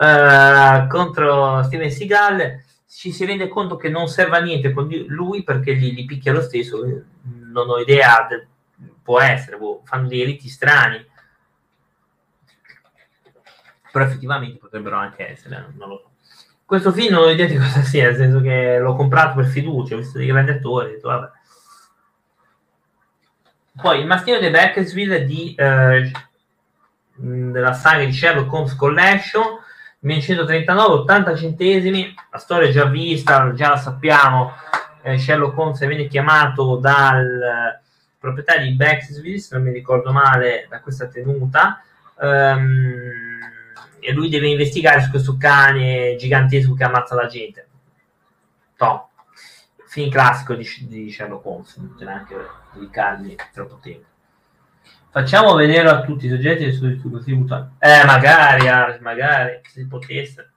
eh, 0.00 0.86
contro 0.88 1.62
Steven 1.64 1.90
Seagal, 1.90 2.62
ci 2.88 3.12
si 3.12 3.26
rende 3.26 3.48
conto 3.48 3.76
che 3.76 3.90
non 3.90 4.08
serve 4.08 4.38
a 4.38 4.40
niente 4.40 4.72
con 4.72 4.88
lui 4.88 5.42
perché 5.42 5.76
gli, 5.76 5.92
gli 5.92 6.06
picchia 6.06 6.32
lo 6.32 6.40
stesso, 6.40 6.82
non 7.22 7.68
ho 7.68 7.78
idea, 7.78 8.26
de, 8.26 8.46
può 9.02 9.20
essere, 9.20 9.58
boh, 9.58 9.82
fanno 9.84 10.08
dei 10.08 10.24
riti 10.24 10.48
strani, 10.48 11.06
però 13.92 14.04
effettivamente 14.06 14.58
potrebbero 14.58 14.96
anche 14.96 15.28
essere, 15.28 15.72
non 15.76 15.88
lo 15.88 15.98
so. 15.98 16.10
Questo 16.64 16.92
film 16.92 17.14
non 17.14 17.24
ho 17.24 17.30
idea 17.30 17.46
di 17.46 17.58
cosa 17.58 17.82
sia, 17.82 18.04
nel 18.04 18.16
senso 18.16 18.40
che 18.40 18.78
l'ho 18.78 18.94
comprato 18.94 19.34
per 19.34 19.46
fiducia, 19.46 19.94
ho 19.96 19.98
visto 19.98 20.16
dei 20.16 20.28
grandi 20.28 20.52
attori, 20.52 20.86
ho 20.86 20.90
detto 20.90 21.08
vabbè. 21.08 21.30
Poi 23.82 24.00
il 24.00 24.06
mastino 24.06 24.38
di 24.38 24.50
Beckersville 24.50 25.24
di, 25.24 25.54
eh, 25.56 26.10
della 27.16 27.72
saga 27.74 28.04
di 28.04 28.12
Sherlock 28.12 28.52
Holmes 28.52 28.74
Collection 28.76 29.59
1139, 30.00 30.94
80 31.00 31.36
centesimi, 31.36 32.14
la 32.30 32.38
storia 32.38 32.68
è 32.68 32.72
già 32.72 32.86
vista, 32.86 33.52
già 33.52 33.70
la 33.70 33.76
sappiamo, 33.76 34.52
eh, 35.02 35.18
Sherlock 35.18 35.56
Holmes 35.58 35.86
viene 35.86 36.06
chiamato 36.06 36.76
dal 36.76 37.80
proprietario 38.18 38.66
di 38.66 38.74
Bexville, 38.74 39.38
se 39.38 39.56
non 39.56 39.64
mi 39.64 39.72
ricordo 39.72 40.12
male, 40.12 40.66
da 40.68 40.80
questa 40.80 41.08
tenuta, 41.08 41.82
um, 42.16 42.94
e 43.98 44.12
lui 44.12 44.28
deve 44.28 44.48
investigare 44.48 45.02
su 45.02 45.10
questo 45.10 45.36
cane 45.38 46.16
gigantesco 46.16 46.74
che 46.74 46.84
ammazza 46.84 47.14
la 47.14 47.26
gente. 47.26 47.68
Top. 48.76 49.08
Film 49.86 50.10
classico 50.10 50.54
di, 50.54 50.66
di 50.80 51.10
Sherlock 51.10 51.44
Holmes, 51.44 51.76
non 51.76 51.94
c'è 51.98 52.04
neanche 52.04 52.36
dedicargli 52.72 53.34
troppo 53.52 53.78
tempo. 53.82 54.09
Facciamo 55.12 55.54
vedere 55.54 55.88
a 55.88 56.02
tutti 56.02 56.26
i 56.26 56.28
soggetti 56.28 56.72
su 56.72 57.10
così 57.10 57.32
Eh, 57.32 58.04
magari, 58.04 59.00
magari, 59.00 59.60
se 59.64 59.84
potesse. 59.88 60.52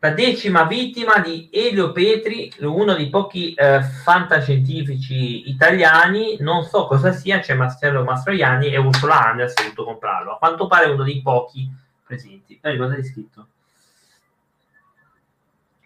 La 0.00 0.10
decima 0.10 0.64
vittima 0.64 1.18
di 1.20 1.48
Elio 1.52 1.92
Petri, 1.92 2.52
uno 2.58 2.94
dei 2.94 3.08
pochi 3.08 3.54
eh, 3.54 3.80
fantascientifici 3.80 5.48
italiani, 5.48 6.36
non 6.40 6.64
so 6.64 6.86
cosa 6.86 7.12
sia, 7.12 7.38
c'è 7.38 7.54
Marcello 7.54 8.02
Mastroianni 8.02 8.72
e 8.72 8.76
Ursula 8.76 9.24
Anders 9.28 9.56
ha 9.56 9.62
voluto 9.62 9.84
comprarlo. 9.84 10.32
A 10.32 10.38
quanto 10.38 10.66
pare 10.66 10.90
uno 10.90 11.04
dei 11.04 11.22
pochi 11.22 11.70
presenti. 12.04 12.58
Eh, 12.60 12.76
cosa 12.76 12.94
hai 12.94 13.04
scritto? 13.04 13.46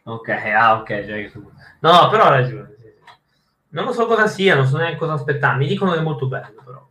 Ok, 0.05 0.29
ah, 0.31 0.79
ok. 0.81 0.89
Cioè, 0.89 1.31
no, 1.81 2.09
però 2.09 2.25
ha 2.25 2.31
ragione. 2.31 2.77
Non 3.69 3.85
lo 3.85 3.93
so 3.93 4.07
cosa 4.07 4.27
sia, 4.27 4.55
non 4.55 4.67
so 4.67 4.79
neanche 4.79 4.97
cosa 4.97 5.13
aspettare. 5.13 5.59
Mi 5.59 5.67
dicono 5.67 5.93
che 5.93 5.99
è 5.99 6.03
molto 6.03 6.27
bello, 6.27 6.63
però. 6.65 6.88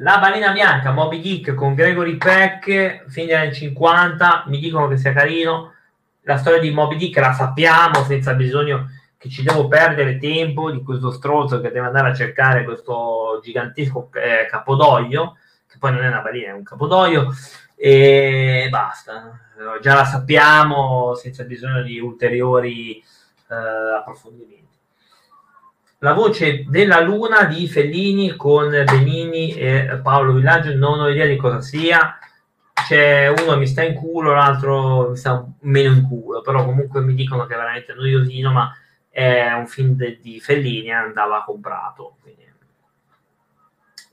La 0.00 0.18
balena 0.18 0.52
bianca, 0.52 0.92
Moby 0.92 1.18
Dick 1.18 1.54
con 1.54 1.74
Gregory 1.74 2.16
Peck, 2.18 3.06
fine 3.08 3.34
anni 3.34 3.52
50, 3.52 4.44
mi 4.46 4.60
dicono 4.60 4.86
che 4.86 4.96
sia 4.96 5.12
carino. 5.12 5.72
La 6.20 6.36
storia 6.36 6.60
di 6.60 6.70
Moby 6.70 6.94
Dick 6.94 7.18
la 7.18 7.32
sappiamo 7.32 8.04
senza 8.04 8.34
bisogno 8.34 8.90
che 9.16 9.28
ci 9.28 9.42
devo 9.42 9.66
perdere 9.66 10.18
tempo 10.18 10.70
di 10.70 10.84
questo 10.84 11.10
strozzo 11.10 11.60
che 11.60 11.72
deve 11.72 11.86
andare 11.88 12.10
a 12.10 12.14
cercare 12.14 12.62
questo 12.62 13.40
gigantesco 13.42 14.08
eh, 14.12 14.46
capodoglio, 14.48 15.36
che 15.66 15.78
poi 15.80 15.90
non 15.90 16.04
è 16.04 16.06
una 16.06 16.20
balena, 16.20 16.52
è 16.52 16.56
un 16.56 16.62
capodoglio, 16.62 17.32
e 17.74 18.68
basta. 18.70 19.36
Già 19.82 19.94
la 19.94 20.04
sappiamo 20.04 21.16
senza 21.16 21.42
bisogno 21.42 21.82
di 21.82 21.98
ulteriori 21.98 22.98
eh, 22.98 23.54
approfondimenti 23.96 24.77
la 26.00 26.12
voce 26.12 26.64
della 26.68 27.00
luna 27.00 27.44
di 27.44 27.66
Fellini 27.66 28.36
con 28.36 28.70
Benini 28.70 29.52
e 29.52 29.98
Paolo 30.02 30.34
Villaggio, 30.34 30.74
non 30.76 31.00
ho 31.00 31.08
idea 31.08 31.26
di 31.26 31.36
cosa 31.36 31.60
sia. 31.60 32.18
C'è 32.72 33.26
uno 33.26 33.56
mi 33.56 33.66
sta 33.66 33.82
in 33.82 33.94
culo, 33.94 34.32
l'altro 34.32 35.10
mi 35.10 35.16
sta 35.16 35.44
meno 35.62 35.92
in 35.92 36.06
culo, 36.06 36.40
però 36.40 36.64
comunque 36.64 37.00
mi 37.00 37.14
dicono 37.14 37.46
che 37.46 37.54
è 37.54 37.56
veramente 37.56 37.92
noiosino, 37.94 38.52
ma 38.52 38.72
è 39.10 39.52
un 39.52 39.66
film 39.66 39.94
de- 39.94 40.18
di 40.22 40.38
Fellini, 40.38 40.92
andava 40.92 41.42
comprato, 41.44 42.16
quindi, 42.22 42.46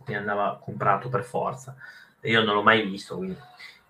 quindi 0.03 0.21
andava 0.21 0.59
comprato 0.61 1.09
per 1.09 1.23
forza. 1.23 1.75
Io 2.21 2.43
non 2.43 2.55
l'ho 2.55 2.63
mai 2.63 2.81
visto, 2.81 3.17
quindi. 3.17 3.37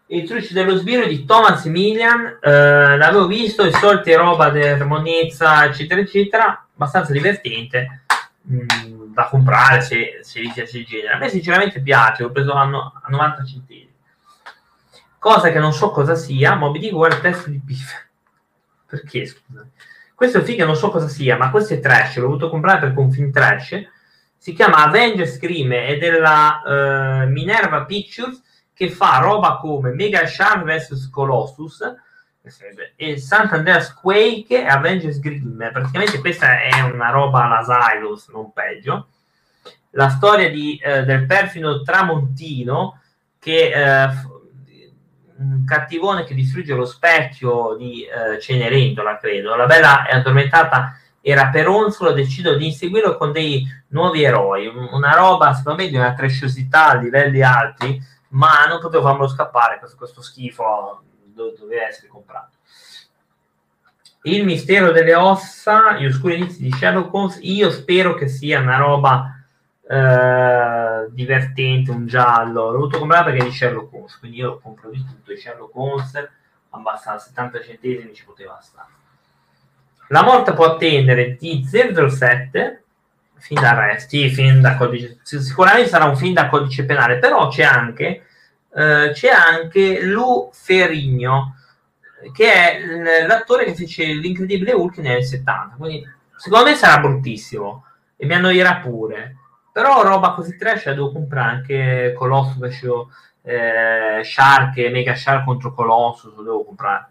I 0.07 0.23
trucci 0.23 0.53
dello 0.53 0.75
sbirro 0.75 1.07
di 1.07 1.23
Thomas 1.23 1.65
Emilian, 1.65 2.37
eh, 2.41 2.97
l'avevo 2.97 3.25
visto, 3.25 3.65
i 3.65 3.71
soliti 3.71 4.13
roba 4.13 4.49
della 4.49 4.85
monnezza, 4.85 5.65
eccetera, 5.65 6.01
eccetera 6.01 6.64
abbastanza 6.75 7.11
divertente 7.11 8.03
mh, 8.41 8.57
mm, 8.57 9.13
da 9.13 9.27
comprare 9.27 9.81
se, 9.81 10.19
se 10.21 10.39
vi 10.39 10.51
piace 10.53 10.79
il 10.79 10.85
genere. 10.85 11.13
A 11.13 11.17
me 11.17 11.29
sinceramente 11.29 11.81
piace, 11.81 12.23
l'ho 12.23 12.31
preso 12.31 12.53
a, 12.53 12.65
no, 12.65 12.93
a 13.01 13.09
90 13.09 13.43
centesimi. 13.45 13.93
Cosa 15.17 15.51
che 15.51 15.59
non 15.59 15.73
so 15.73 15.89
cosa 15.89 16.15
sia, 16.15 16.55
Moby 16.55 16.79
Dick 16.79 16.93
guarda 16.93 17.15
il 17.15 17.21
testo 17.21 17.49
di 17.49 17.59
Piff. 17.65 17.91
Perché, 18.85 19.25
scusa? 19.25 19.67
Questo 20.13 20.37
è 20.37 20.39
un 20.39 20.45
film 20.45 20.57
che 20.59 20.65
non 20.65 20.75
so 20.75 20.91
cosa 20.91 21.07
sia, 21.07 21.35
ma 21.35 21.49
questo 21.49 21.73
è 21.73 21.79
trash, 21.79 22.17
l'ho 22.17 22.27
voluto 22.27 22.49
comprare 22.49 22.87
è 22.87 22.93
un 22.95 23.11
film 23.11 23.31
trash. 23.31 23.81
Si 24.37 24.53
chiama 24.53 24.83
Avengers 24.85 25.35
Scream, 25.35 25.73
è 25.73 25.97
della 25.97 26.61
uh, 26.63 27.29
Minerva 27.29 27.83
Pictures, 27.83 28.41
che 28.73 28.89
fa 28.89 29.17
roba 29.17 29.57
come 29.57 29.91
Mega 29.91 30.25
Shark 30.25 30.63
vs 30.63 31.09
Colossus, 31.09 31.81
e 32.95 33.17
Sant'Andreas 33.17 33.93
Quake 33.93 34.61
e 34.61 34.67
Avengers 34.67 35.19
Grimm. 35.19 35.57
Praticamente 35.71 36.19
questa 36.19 36.61
è 36.61 36.81
una 36.81 37.09
roba 37.09 37.45
alla 37.45 37.61
Xylus, 37.61 38.29
non 38.29 38.51
peggio. 38.53 39.07
La 39.91 40.09
storia 40.09 40.49
di, 40.49 40.77
eh, 40.77 41.03
del 41.03 41.25
perfido 41.25 41.81
Tramontino 41.81 43.01
che 43.39 43.71
eh, 43.71 44.09
un 45.37 45.63
cattivone 45.65 46.23
che 46.23 46.33
distrugge 46.33 46.73
lo 46.73 46.85
specchio 46.85 47.75
di 47.77 48.03
eh, 48.03 48.39
Cenerentola, 48.39 49.17
credo. 49.17 49.55
La 49.55 49.65
bella 49.65 50.05
è 50.05 50.15
addormentata 50.15 50.99
era 51.21 51.47
Peronzolo, 51.47 52.11
decido 52.11 52.55
di 52.55 52.67
inseguirlo 52.67 53.17
con 53.17 53.31
dei 53.31 53.65
nuovi 53.87 54.21
eroi. 54.21 54.67
Una 54.67 55.15
roba, 55.15 55.53
secondo 55.55 55.81
me, 55.81 55.89
di 55.89 55.95
una 55.95 56.13
trasciosità 56.13 56.89
a 56.89 56.95
livelli 56.95 57.41
alti, 57.41 57.99
ma 58.29 58.65
non 58.67 58.79
potevo 58.79 59.03
farmelo 59.03 59.27
scappare 59.27 59.79
questo, 59.79 59.97
questo 59.97 60.21
schifo 60.21 61.01
doveva 61.35 61.87
essere 61.87 62.07
comprato. 62.07 62.57
Il 64.23 64.43
mistero 64.43 64.91
delle 64.91 65.13
ossa, 65.13 65.97
gli 65.97 66.05
oscuri 66.05 66.37
inizi 66.37 66.61
di 66.61 66.71
Sherlock 66.71 67.13
Holmes, 67.13 67.37
io 67.41 67.69
spero 67.69 68.15
che 68.15 68.27
sia 68.27 68.59
una 68.59 68.77
roba 68.77 69.39
eh, 69.87 71.07
divertente, 71.11 71.91
un 71.91 72.07
giallo. 72.07 72.71
L'ho 72.71 72.77
voluto 72.77 72.97
comprare 72.97 73.31
perché 73.31 73.45
è 73.45 73.49
di 73.49 73.53
Sherlock 73.53 73.93
Holmes, 73.93 74.17
quindi 74.17 74.37
io 74.37 74.59
compro 74.59 74.89
di 74.89 74.97
tutto. 74.97 75.31
Di 75.31 75.37
Sherlock 75.37 75.75
Holmes, 75.75 76.29
abbastanza 76.71 77.25
70 77.27 77.61
centesimi 77.61 78.13
ci 78.15 78.25
poteva 78.25 78.59
stare. 78.61 78.89
La 80.09 80.23
morte 80.23 80.53
può 80.53 80.65
attendere 80.65 81.35
di 81.35 81.63
007, 81.63 82.83
fin 83.37 83.59
da 83.59 83.71
arresti, 83.71 84.29
fin 84.29 84.61
da 84.61 84.75
codice, 84.75 85.19
sicuramente 85.21 85.89
sarà 85.89 86.05
un 86.05 86.15
film 86.15 86.33
da 86.33 86.47
codice 86.47 86.85
penale, 86.85 87.17
però 87.17 87.47
c'è 87.47 87.63
anche 87.63 88.24
eh, 88.75 89.11
c'è 89.13 89.29
anche 89.29 90.03
Lou 90.03 90.49
Ferrigno, 90.51 91.55
che 92.33 92.51
è 92.51 93.25
l'attore 93.25 93.63
che 93.63 93.73
fece 93.73 94.05
l'incredibile 94.05 94.73
Hulk 94.73 94.97
nel 94.97 95.23
70. 95.23 95.75
Quindi, 95.77 96.05
secondo 96.35 96.65
me 96.65 96.75
sarà 96.75 96.99
bruttissimo 96.99 97.85
e 98.17 98.25
mi 98.25 98.33
annoierà 98.33 98.77
pure. 98.77 99.37
Però 99.71 100.03
roba 100.03 100.33
così 100.33 100.57
trash 100.57 100.85
la 100.85 100.93
devo 100.93 101.11
comprare 101.11 101.51
anche 101.51 102.13
Colossus 102.17 102.83
eh, 103.41 104.21
Shark 104.23 104.77
e 104.77 104.89
Mega 104.89 105.15
Shark 105.15 105.45
contro 105.45 105.73
Colossus, 105.73 106.35
lo 106.35 106.43
devo 106.43 106.63
comprare. 106.65 107.07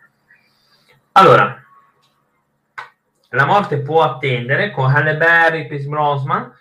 Allora, 1.12 1.62
la 3.30 3.44
morte 3.46 3.78
può 3.78 4.02
attendere 4.02 4.70
con 4.70 4.90
Halle 4.90 5.16
Berry, 5.16 5.66
Pierce 5.66 5.88
Brosnan 5.88 6.52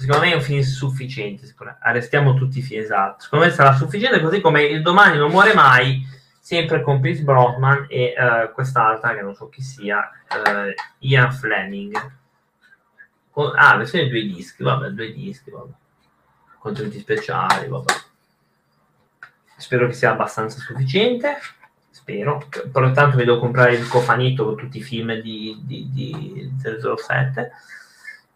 secondo 0.00 0.24
me 0.24 0.32
è 0.32 0.34
un 0.34 0.40
film 0.40 0.62
sufficiente. 0.62 1.54
Arrestiamo 1.80 2.34
tutti 2.34 2.58
i 2.58 2.62
film 2.62 2.80
esatto. 2.80 3.24
Secondo 3.24 3.44
me 3.44 3.50
sarà 3.52 3.74
sufficiente, 3.74 4.20
così 4.20 4.40
come 4.40 4.62
il 4.62 4.80
domani 4.80 5.18
non 5.18 5.30
muore 5.30 5.52
mai, 5.52 6.02
sempre 6.40 6.82
con 6.82 7.00
Chris 7.00 7.20
Brosman 7.20 7.86
e 7.88 8.14
uh, 8.16 8.52
quest'altra 8.52 9.14
che 9.14 9.20
non 9.20 9.34
so 9.34 9.50
chi 9.50 9.62
sia, 9.62 10.10
uh, 10.30 10.72
Ian 11.00 11.32
Fleming. 11.32 12.18
Ah, 13.56 13.76
versione 13.76 14.08
due 14.08 14.22
dischi, 14.22 14.62
vabbè, 14.62 14.88
due 14.88 15.12
dischi, 15.12 15.50
vabbè. 15.50 15.72
Contenuti 16.58 16.98
speciali, 16.98 17.68
vabbè. 17.68 17.92
Spero 19.56 19.86
che 19.86 19.92
sia 19.92 20.12
abbastanza 20.12 20.58
sufficiente. 20.58 21.38
Spero. 21.90 22.48
Però 22.72 22.86
intanto 22.86 23.16
mi 23.16 23.24
devo 23.24 23.38
comprare 23.38 23.74
il 23.74 23.86
cofanito 23.86 24.44
con 24.44 24.56
tutti 24.56 24.78
i 24.78 24.82
film 24.82 25.12
di, 25.20 25.60
di, 25.62 25.90
di 25.92 26.52
007. 26.58 27.52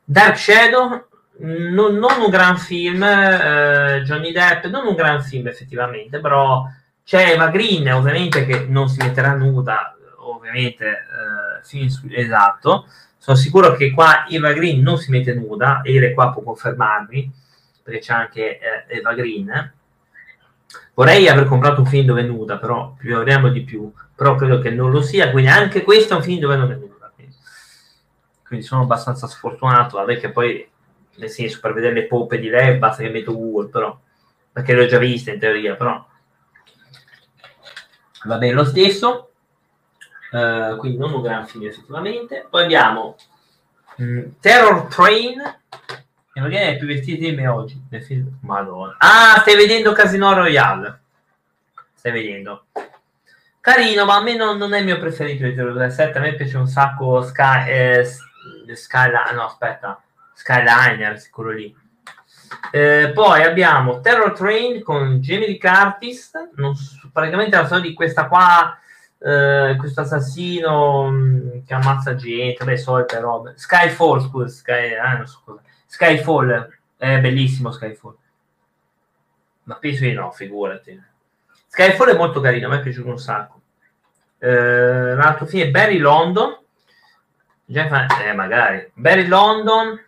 Dark 0.04 0.38
Shadow, 0.38 1.08
non, 1.38 1.96
non 1.96 2.20
un 2.20 2.30
gran 2.30 2.56
film, 2.56 3.02
eh, 3.02 4.02
Johnny 4.04 4.32
Depp, 4.32 4.66
non 4.66 4.86
un 4.86 4.94
gran 4.94 5.22
film 5.22 5.46
effettivamente, 5.48 6.20
però 6.20 6.64
c'è 7.04 7.32
Eva 7.32 7.48
Green, 7.48 7.88
ovviamente, 7.92 8.46
che 8.46 8.66
non 8.68 8.88
si 8.88 8.98
metterà 9.02 9.34
nuda, 9.34 9.96
ovviamente, 10.18 10.86
eh, 10.86 11.64
film 11.64 11.88
su, 11.88 12.06
esatto. 12.10 12.86
Sono 13.18 13.36
sicuro 13.36 13.72
che 13.72 13.90
qua 13.90 14.26
Eva 14.28 14.52
Green 14.52 14.82
non 14.82 14.98
si 14.98 15.10
mette 15.10 15.34
nuda, 15.34 15.82
e 15.82 15.92
Ire 15.92 16.14
qua 16.14 16.32
può 16.32 16.42
confermarmi, 16.42 17.32
perché 17.82 18.00
c'è 18.00 18.12
anche 18.14 18.58
eh, 18.58 18.84
Eva 18.88 19.14
Green. 19.14 19.72
Vorrei 20.94 21.28
aver 21.28 21.44
comprato 21.44 21.80
un 21.80 21.86
film 21.86 22.06
dove 22.06 22.22
è 22.22 22.24
nuda, 22.24 22.58
però 22.58 22.94
più 22.96 23.50
di 23.50 23.62
più, 23.62 23.92
però 24.14 24.36
credo 24.36 24.60
che 24.60 24.70
non 24.70 24.90
lo 24.90 25.02
sia, 25.02 25.30
quindi 25.30 25.50
anche 25.50 25.82
questo 25.82 26.14
è 26.14 26.16
un 26.16 26.22
film 26.22 26.38
dove 26.38 26.56
non 26.56 26.70
è 26.70 26.74
nuda. 26.74 27.10
Quindi, 27.14 27.34
quindi 28.46 28.64
sono 28.64 28.82
abbastanza 28.82 29.26
sfortunato, 29.26 29.96
vabbè 29.98 30.18
che 30.18 30.30
poi, 30.30 30.66
nel 31.16 31.30
senso, 31.30 31.60
per 31.60 31.72
vedere 31.72 31.94
le 31.94 32.06
poppe 32.06 32.38
di 32.38 32.48
lei 32.48 32.76
basta 32.78 33.02
che 33.02 33.10
metto 33.10 33.32
Google, 33.32 33.68
però, 33.68 33.98
perché 34.52 34.74
le 34.74 34.84
ho 34.84 34.86
già 34.86 34.98
viste 34.98 35.32
in 35.32 35.38
teoria, 35.38 35.74
però 35.74 36.06
va 38.24 38.38
bene 38.38 38.52
lo 38.52 38.64
stesso. 38.64 39.30
Uh, 40.30 40.76
quindi 40.78 40.98
non 40.98 41.12
un 41.12 41.22
gran 41.22 41.46
film 41.46 41.64
effettivamente. 41.66 42.46
Poi 42.50 42.64
abbiamo 42.64 43.16
mh, 43.96 44.22
Terror 44.40 44.86
Train, 44.88 45.40
e 46.36 46.40
non 46.40 46.48
viene 46.48 46.76
più 46.76 46.88
vestiti 46.88 47.30
di 47.30 47.36
me 47.36 47.46
oggi. 47.46 47.80
Nel 47.90 48.02
film. 48.02 48.38
Madonna. 48.42 48.96
Ah, 48.98 49.38
stai 49.40 49.54
vedendo 49.54 49.92
Casino 49.92 50.34
Royale. 50.34 51.00
Stai 51.94 52.10
vedendo. 52.10 52.66
Carino, 53.60 54.04
ma 54.04 54.16
a 54.16 54.22
me 54.22 54.34
non, 54.34 54.58
non 54.58 54.74
è 54.74 54.80
il 54.80 54.84
mio 54.84 54.98
preferito 54.98 55.44
di 55.44 55.54
007. 55.90 56.18
A 56.18 56.20
me 56.20 56.34
piace 56.34 56.56
un 56.56 56.66
sacco 56.66 57.22
Sky, 57.22 57.70
eh, 57.70 58.04
Skyline. 58.74 59.32
No, 59.32 59.44
aspetta. 59.44 60.02
Skyliner, 60.44 61.18
sicuro 61.18 61.52
lì. 61.52 61.74
Eh, 62.70 63.12
poi 63.14 63.42
abbiamo 63.42 64.00
Terror 64.00 64.32
Train 64.32 64.82
con 64.82 65.20
Jamie 65.20 65.46
Lee 65.46 65.58
Curtis. 65.58 66.32
Non, 66.56 66.74
praticamente 67.10 67.56
la 67.56 67.64
storia 67.64 67.88
di 67.88 67.94
questa 67.94 68.28
qua. 68.28 68.78
Uh, 69.16 69.74
questo 69.76 70.02
assassino 70.02 71.08
mh, 71.08 71.64
che 71.64 71.72
ammazza 71.72 72.14
gente, 72.14 72.62
le 72.66 72.76
solite 72.76 73.18
robe. 73.20 73.54
Skyfall, 73.56 74.20
scusa, 74.20 74.48
Sky, 74.48 74.92
eh, 74.92 75.26
so. 75.26 75.62
Skyfall, 75.86 76.68
è 76.98 77.20
bellissimo 77.20 77.70
Skyfall. 77.70 78.14
Ma 79.62 79.76
penso 79.76 80.02
di 80.02 80.12
no, 80.12 80.30
figurati. 80.30 81.02
Skyfall 81.68 82.10
è 82.10 82.16
molto 82.16 82.42
carino, 82.42 82.66
a 82.66 82.70
me 82.70 82.80
è 82.80 82.82
piaciuto 82.82 83.08
un 83.08 83.18
sacco. 83.18 83.62
L'altro 84.40 85.46
film 85.46 85.68
è 85.68 85.70
Barry 85.70 85.96
London. 85.96 86.54
Eh, 87.64 88.32
magari. 88.34 88.90
Barry 88.92 89.26
London 89.26 89.98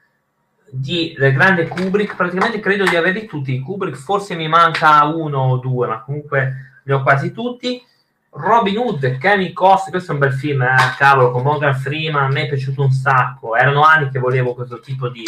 di, 0.79 1.15
del 1.19 1.33
grande 1.33 1.69
Kubrick, 1.69 2.17
praticamente 2.17 2.61
credo 2.61 2.85
di 2.85 2.97
averli 2.97 3.27
tutti. 3.27 3.59
Kubrick 3.61 3.97
forse 3.97 4.35
mi 4.35 4.49
manca 4.49 5.05
uno 5.05 5.39
o 5.39 5.57
due, 5.59 5.87
ma 5.87 6.03
comunque 6.03 6.81
li 6.85 6.93
ho 6.93 7.03
quasi 7.03 7.33
tutti. 7.33 7.83
Robin 8.31 8.77
Hood, 8.77 9.19
Kevin 9.19 9.53
Costner, 9.55 9.91
questo 9.91 10.11
è 10.11 10.15
un 10.15 10.21
bel 10.21 10.33
film, 10.35 10.63
eh, 10.63 10.75
cavolo, 10.99 11.31
con 11.31 11.43
Morgan 11.43 11.75
Freeman, 11.75 12.25
a 12.25 12.29
me 12.29 12.43
è 12.43 12.49
piaciuto 12.49 12.83
un 12.83 12.91
sacco. 12.91 13.57
Erano 13.57 13.83
anni 13.83 14.11
che 14.11 14.19
volevo 14.19 14.55
questo 14.55 14.81
tipo 14.81 15.09
di, 15.09 15.23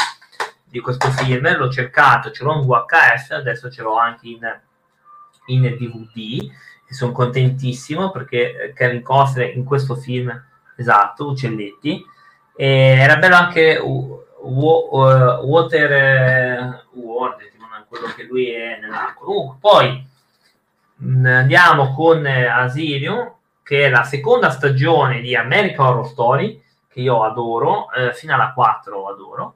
di 0.65 0.81
questo 0.81 1.11
film, 1.11 1.57
l'ho 1.57 1.71
cercato, 1.71 2.31
ce 2.31 2.45
l'ho 2.45 2.55
in 2.55 2.67
VHS, 2.67 3.31
adesso 3.31 3.71
ce 3.71 3.83
l'ho 3.83 3.97
anche 3.97 4.29
in, 4.29 4.41
in 5.47 5.63
DVD 5.63 6.51
e 6.91 6.95
sono 6.95 7.13
contentissimo 7.13 8.11
perché 8.11 8.73
Kevin 8.75 9.03
Costner 9.03 9.57
in 9.57 9.65
questo 9.65 9.95
film, 9.95 10.31
esatto, 10.77 11.29
Uccelletti, 11.31 12.05
e 12.55 12.67
era 12.67 13.17
bello 13.17 13.37
anche 13.37 13.77
uh, 13.77 14.25
Water 14.41 15.93
uh, 16.93 16.99
World, 16.99 17.37
quello 17.89 18.07
che 18.15 18.25
lui 18.25 18.51
è 18.51 18.79
nell'acqua. 18.81 19.27
Uh, 19.27 19.59
poi 19.59 20.07
andiamo 21.01 21.95
con 21.95 22.25
Asirium, 22.27 23.33
che 23.63 23.87
è 23.87 23.89
la 23.91 24.05
seconda 24.05 24.51
stagione 24.51 25.21
di 25.21 25.35
American 25.35 25.87
Horror 25.87 26.07
Story, 26.07 26.63
che 26.89 27.01
io 27.01 27.23
adoro, 27.25 27.93
eh, 27.93 28.13
fino 28.15 28.35
alla 28.35 28.53
4 28.53 29.09
adoro. 29.09 29.55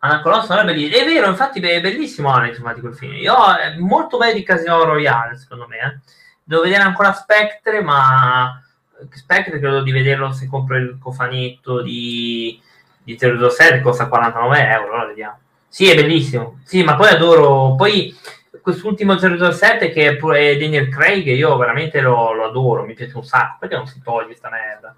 Anna 0.00 0.20
Colossus 0.20 0.50
è 0.50 1.04
vero, 1.04 1.28
infatti 1.28 1.58
è 1.58 1.80
bellissimo 1.80 2.32
Alex 2.32 2.58
infatti 2.58 2.80
quel 2.80 2.94
film. 2.94 3.14
Io 3.14 3.34
è 3.56 3.76
molto 3.78 4.16
bello 4.16 4.34
di 4.34 4.44
Casino 4.44 4.84
Royale, 4.84 5.36
secondo 5.36 5.66
me. 5.66 5.76
Eh. 5.78 5.98
Devo 6.44 6.62
vedere 6.62 6.82
ancora 6.82 7.12
Spectre, 7.12 7.82
ma 7.82 8.62
Spectre 9.10 9.58
credo 9.58 9.82
di 9.82 9.90
vederlo 9.90 10.32
se 10.32 10.46
compro 10.46 10.76
il 10.76 10.98
cofanetto 11.00 11.82
di, 11.82 12.60
di 13.08 13.16
007, 13.18 13.80
costa 13.80 14.06
49 14.06 14.68
euro, 14.68 14.84
allora 14.92 15.06
vediamo. 15.06 15.38
Sì, 15.66 15.88
è 15.88 15.94
bellissimo. 15.94 16.60
Sì, 16.64 16.82
ma 16.82 16.94
poi 16.94 17.08
adoro. 17.08 17.74
Poi 17.74 18.14
quest'ultimo 18.60 19.16
007 19.16 19.90
che 19.90 20.08
è 20.08 20.16
pure 20.16 20.58
Daniel 20.58 20.90
Craig, 20.90 21.26
io 21.28 21.56
veramente 21.56 22.00
lo, 22.00 22.32
lo 22.34 22.44
adoro, 22.44 22.84
mi 22.84 22.92
piace 22.92 23.16
un 23.16 23.24
sacco. 23.24 23.56
Perché 23.60 23.76
non 23.76 23.86
si 23.86 24.02
toglie 24.02 24.26
questa 24.26 24.50
merda? 24.50 24.94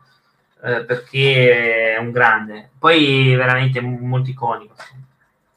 Eh, 0.64 0.84
perché 0.84 1.94
è 1.94 1.98
un 1.98 2.10
grande. 2.10 2.70
Poi 2.76 3.34
veramente 3.36 3.80
molto 3.80 4.30
iconico. 4.30 4.74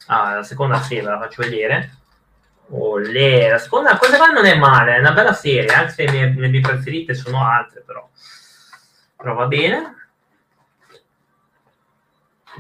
Ah, 0.08 0.36
la 0.36 0.44
seconda 0.44 0.80
serie 0.80 1.04
la 1.04 1.20
faccio 1.20 1.42
vedere. 1.42 1.98
Olè, 2.70 3.50
la 3.50 3.58
seconda 3.58 3.98
cosa 3.98 4.18
qua 4.18 4.28
non 4.28 4.46
è 4.46 4.56
male, 4.56 4.96
è 4.96 5.00
una 5.00 5.12
bella 5.12 5.34
serie, 5.34 5.74
anche 5.74 5.92
se 5.92 6.06
le 6.06 6.12
mie, 6.12 6.34
le 6.36 6.48
mie 6.48 6.62
preferite 6.62 7.13
sono 7.13 7.46
altre, 7.46 7.82
però. 7.86 8.08
però 9.16 9.34
va 9.34 9.48
bene. 9.48 10.03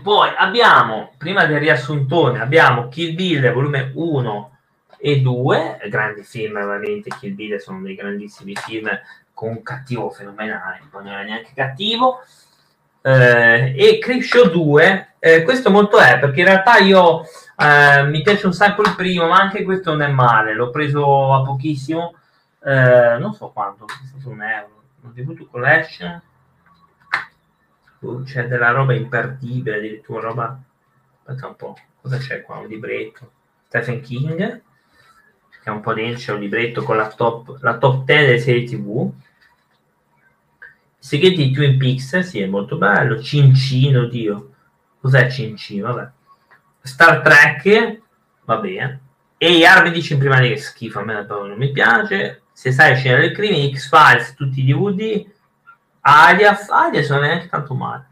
Poi 0.01 0.33
abbiamo, 0.35 1.11
prima 1.17 1.45
del 1.45 1.59
riassuntone, 1.59 2.39
abbiamo 2.39 2.87
Kill 2.87 3.13
Bill 3.13 3.53
volume 3.53 3.91
1 3.93 4.57
e 4.97 5.19
2, 5.21 5.81
grandi 5.89 6.23
film, 6.23 6.53
veramente 6.53 7.11
Kill 7.19 7.35
Bill 7.35 7.57
sono 7.57 7.81
dei 7.81 7.95
grandissimi 7.95 8.55
film 8.55 8.89
con 9.33 9.49
un 9.49 9.63
cattivo 9.63 10.09
fenomenale, 10.09 10.81
poi 10.89 11.03
non 11.03 11.13
era 11.13 11.23
neanche 11.23 11.51
cattivo. 11.53 12.23
Eh, 13.01 13.73
e 13.77 13.99
Creepshow 13.99 14.49
2, 14.49 15.15
eh, 15.19 15.43
questo 15.43 15.69
molto 15.69 15.99
è 15.99 16.19
perché 16.19 16.39
in 16.39 16.45
realtà 16.45 16.77
io 16.77 17.23
eh, 17.57 18.03
mi 18.05 18.21
piace 18.21 18.45
un 18.45 18.53
sacco 18.53 18.81
il 18.81 18.95
primo, 18.95 19.27
ma 19.27 19.35
anche 19.35 19.63
questo 19.63 19.91
non 19.91 20.01
è 20.01 20.07
male. 20.07 20.53
L'ho 20.53 20.69
preso 20.69 21.33
a 21.33 21.43
pochissimo, 21.43 22.15
eh, 22.63 23.17
non 23.19 23.33
so 23.33 23.49
quanto, 23.49 23.85
è 23.85 24.05
stato 24.07 24.29
un 24.29 24.41
euro. 24.41 24.81
Un 25.03 25.13
debut 25.13 25.49
collection, 25.51 26.11
uh, 26.11 26.32
c'è 28.25 28.47
della 28.47 28.71
roba 28.71 28.93
imperdibile, 28.93 29.77
addirittura 29.77 30.27
roba. 30.27 30.61
Aspetta 31.23 31.47
un 31.47 31.55
po', 31.55 31.77
cosa 32.01 32.17
c'è 32.17 32.41
qua? 32.41 32.57
Un 32.57 32.67
libretto. 32.67 33.31
Stephen 33.67 34.01
King, 34.01 34.37
che 34.37 34.61
è 35.63 35.69
un 35.69 35.81
po' 35.81 35.93
dentro, 35.93 36.19
c'è 36.19 36.33
un 36.33 36.39
libretto 36.39 36.83
con 36.83 36.97
la 36.97 37.07
top, 37.09 37.57
la 37.61 37.77
top 37.77 38.05
10 38.05 38.25
delle 38.25 38.39
serie 38.39 38.63
TV 38.65 39.11
i 41.03 41.05
segreti 41.05 41.47
di 41.47 41.51
Twin 41.51 41.77
Peaks, 41.77 42.19
sì, 42.19 42.39
è 42.39 42.45
molto 42.45 42.77
bello. 42.77 43.21
Cincino, 43.21 44.05
Dio. 44.05 44.51
Cos'è 45.01 45.29
Cincino? 45.29 45.93
Vabbè. 45.93 46.09
Star 46.81 47.21
Trek, 47.21 48.01
va 48.45 48.57
bene. 48.57 49.01
E 49.37 49.57
gli 49.57 49.65
armi 49.65 49.91
dice 49.91 50.13
in 50.13 50.19
prima 50.19 50.39
che 50.39 50.55
schifo, 50.55 50.99
a 50.99 51.03
me 51.03 51.25
non 51.27 51.57
mi 51.57 51.71
piace. 51.73 52.43
Se 52.53 52.71
sai 52.71 52.95
scena 52.95 53.19
del 53.19 53.33
crimine, 53.33 53.75
X-Files, 53.75 54.33
tutti 54.35 54.61
i 54.61 54.63
DVD. 54.63 55.29
Alias, 56.05 56.69
Alias 56.69 57.09
non 57.09 57.23
è 57.23 57.27
neanche 57.27 57.49
tanto 57.49 57.73
male. 57.75 58.07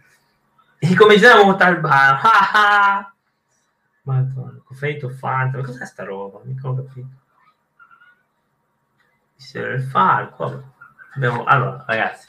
E 0.79 0.87
dicevamo 0.87 1.43
con 1.43 1.57
Talban, 1.57 2.19
ah 2.23 2.51
ah! 2.53 3.13
Madonna, 4.03 4.61
Confetto 4.63 5.09
Fanta, 5.09 5.57
ma 5.57 5.63
cos'è 5.63 5.85
sta 5.85 6.03
roba? 6.03 6.39
Mica 6.43 6.67
ho 6.67 6.75
capito. 6.75 7.19
Il 9.53 9.81
falco, 9.81 10.73
Abbiamo... 11.13 11.43
Allora, 11.43 11.83
ragazzi, 11.85 12.25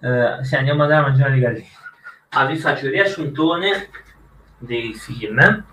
eh, 0.00 0.44
sì, 0.44 0.56
andiamo 0.56 0.82
ad 0.82 0.90
andare 0.90 1.06
a 1.06 1.10
mangiare 1.10 1.34
le 1.34 1.40
galline. 1.40 1.68
Ah, 2.30 2.44
vi 2.44 2.56
faccio 2.56 2.86
il 2.86 2.92
riassuntone 2.92 3.88
dei 4.58 4.92
film 4.94 5.64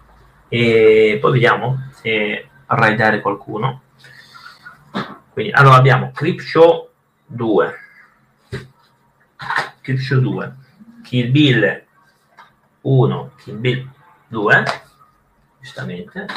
e 0.47 1.17
poi 1.19 1.31
vediamo 1.31 1.89
se 1.91 2.49
raidare 2.67 3.21
qualcuno. 3.21 3.81
Quindi, 5.33 5.51
allora 5.51 5.75
abbiamo 5.75 6.11
Creepshow 6.11 6.89
2, 7.25 7.77
Creepshow 9.82 10.19
2, 10.19 10.56
Kill 11.04 11.32
Bill 11.32 11.86
1, 12.82 13.32
Kill 13.38 13.58
Bill 13.58 13.89
2, 14.28 14.63
giustamente, 15.60 16.28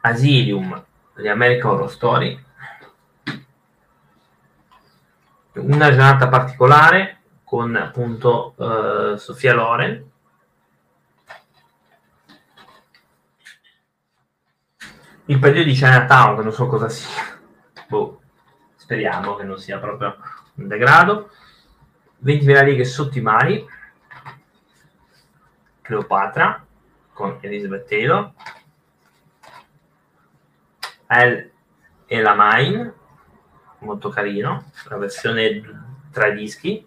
Asilium 0.00 0.84
di 1.14 1.28
American 1.28 1.70
Horror 1.72 1.90
Story, 1.90 2.44
una 5.54 5.88
giornata 5.88 6.28
particolare 6.28 7.20
con 7.44 7.74
appunto 7.76 8.54
eh, 8.58 9.18
Sofia 9.18 9.54
Loren, 9.54 10.10
il 15.28 15.38
periodo 15.38 15.68
di 15.68 15.74
Chinatown, 15.74 16.36
che 16.36 16.42
non 16.42 16.52
so 16.52 16.66
cosa 16.66 16.88
sia, 16.88 17.40
boh, 17.88 18.20
speriamo 18.76 19.34
che 19.34 19.44
non 19.44 19.58
sia 19.58 19.78
proprio 19.78 20.16
un 20.56 20.68
degrado. 20.68 21.30
20.000 22.24 22.64
righe 22.64 22.84
sotto 22.84 23.18
i 23.18 23.20
mari. 23.20 23.66
Cleopatra 25.82 26.66
con 27.12 27.38
Elizabeth 27.40 27.88
Taylor. 27.88 28.32
El 31.06 31.54
e 32.08 32.20
la 32.20 32.34
Mine, 32.36 32.94
molto 33.80 34.08
carino, 34.10 34.70
la 34.88 34.96
versione 34.96 35.60
tra 36.12 36.30
dischi. 36.30 36.86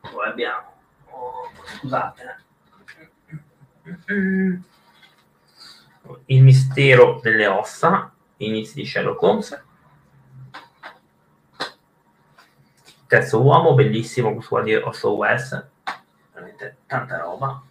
Poi 0.00 0.28
abbiamo, 0.28 0.72
oh, 1.10 1.50
scusate, 1.64 2.42
il 6.26 6.42
mistero 6.42 7.20
delle 7.22 7.46
ossa, 7.46 8.12
inizi 8.38 8.74
di 8.74 8.84
Sherlock 8.84 9.22
Holmes. 9.22 9.64
Terzo 13.14 13.40
uomo, 13.40 13.74
bellissimo, 13.74 14.40
su 14.40 14.60
di 14.62 14.74
Osso 14.74 15.12
West, 15.12 15.68
veramente 16.32 16.78
tanta 16.84 17.18
roba. 17.18 17.62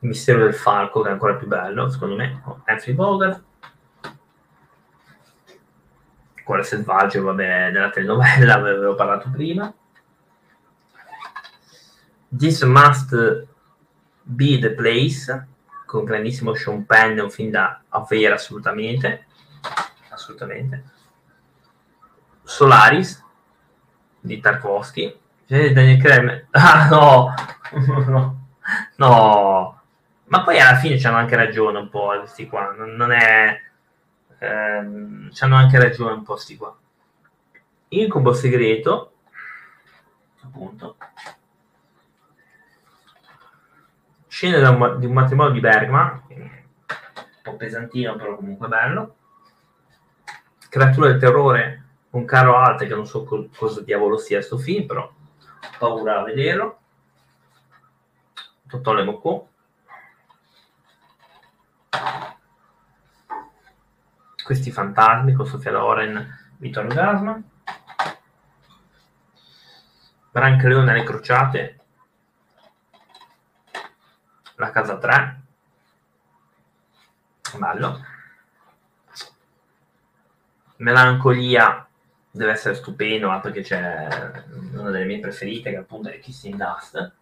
Il 0.00 0.08
mistero 0.08 0.42
del 0.42 0.52
falco, 0.52 1.00
che 1.00 1.10
è 1.10 1.12
ancora 1.12 1.36
più 1.36 1.46
bello, 1.46 1.88
secondo 1.88 2.16
me, 2.16 2.42
Anthony 2.64 2.96
Bogart. 2.96 3.42
Cuore 6.42 6.64
selvaggio, 6.64 7.22
vabbè, 7.22 7.70
della 7.70 7.90
telenovela, 7.90 8.58
ve 8.58 8.70
avevo 8.74 8.96
parlato 8.96 9.30
prima. 9.30 9.72
This 12.36 12.62
Must 12.62 13.46
Be 14.22 14.58
the 14.58 14.72
Place, 14.72 15.46
con 15.86 16.02
grandissimo 16.02 16.52
Sean 16.56 16.84
Penn, 16.84 17.20
un 17.20 17.30
film 17.30 17.50
da 17.50 17.80
avere 17.90 18.34
assolutamente. 18.34 19.26
Assolutamente. 20.08 21.02
Solaris, 22.44 23.24
di 24.20 24.38
Tarkovsky. 24.38 25.18
Daniel 25.46 26.00
Craig. 26.00 26.46
Ah, 26.52 26.88
no! 26.88 27.34
no! 28.06 28.46
no! 28.96 29.80
Ma 30.26 30.42
poi 30.42 30.58
alla 30.58 30.76
fine 30.76 30.96
c'hanno 30.96 31.16
anche 31.16 31.36
ragione 31.36 31.78
un 31.78 31.88
po' 31.88 32.14
questi 32.18 32.46
qua, 32.46 32.72
non, 32.72 32.94
non 32.94 33.12
è... 33.12 33.60
Ehm, 34.38 35.30
c'hanno 35.32 35.56
anche 35.56 35.78
ragione 35.78 36.12
un 36.12 36.22
po' 36.22 36.32
questi 36.32 36.56
qua. 36.56 36.74
Incubo 37.88 38.32
segreto, 38.32 39.12
appunto. 40.42 40.96
Scena 44.26 44.96
di 44.96 45.06
un 45.06 45.12
matrimonio 45.12 45.52
di 45.52 45.60
Bergman, 45.60 46.22
un 46.28 46.50
po' 47.42 47.56
pesantino 47.56 48.16
però 48.16 48.36
comunque 48.36 48.66
bello. 48.66 49.16
Creatura 50.68 51.08
del 51.08 51.20
terrore 51.20 51.83
con 52.14 52.26
Caro 52.26 52.56
Alte, 52.56 52.86
che 52.86 52.94
non 52.94 53.08
so 53.08 53.24
co- 53.24 53.48
cosa 53.56 53.80
diavolo 53.80 54.18
sia 54.18 54.40
sto 54.40 54.56
film, 54.56 54.86
però 54.86 55.02
ho 55.02 55.14
paura 55.80 56.20
a 56.20 56.22
vederlo. 56.22 56.78
Totò 58.68 58.92
Le 58.92 59.02
Mocco. 59.02 59.48
questi 64.44 64.70
fantasmi 64.70 65.32
con 65.32 65.46
Sofia 65.46 65.72
Loren, 65.72 66.52
Vittorio 66.58 66.94
Gasman, 66.94 67.50
Brancaleone 70.30 70.90
alle 70.90 71.02
crociate, 71.02 71.80
La 74.56 74.70
casa 74.70 74.98
3, 74.98 75.42
bello, 77.56 78.04
Melancolia 80.76 81.88
deve 82.34 82.50
essere 82.50 82.74
stupendo, 82.74 83.28
ma 83.28 83.38
perché 83.38 83.62
c'è 83.62 84.42
una 84.72 84.90
delle 84.90 85.04
mie 85.04 85.20
preferite 85.20 85.70
che 85.70 85.76
appunto 85.76 86.08
è 86.08 86.18
Kissing 86.18 86.56
Dust, 86.56 87.12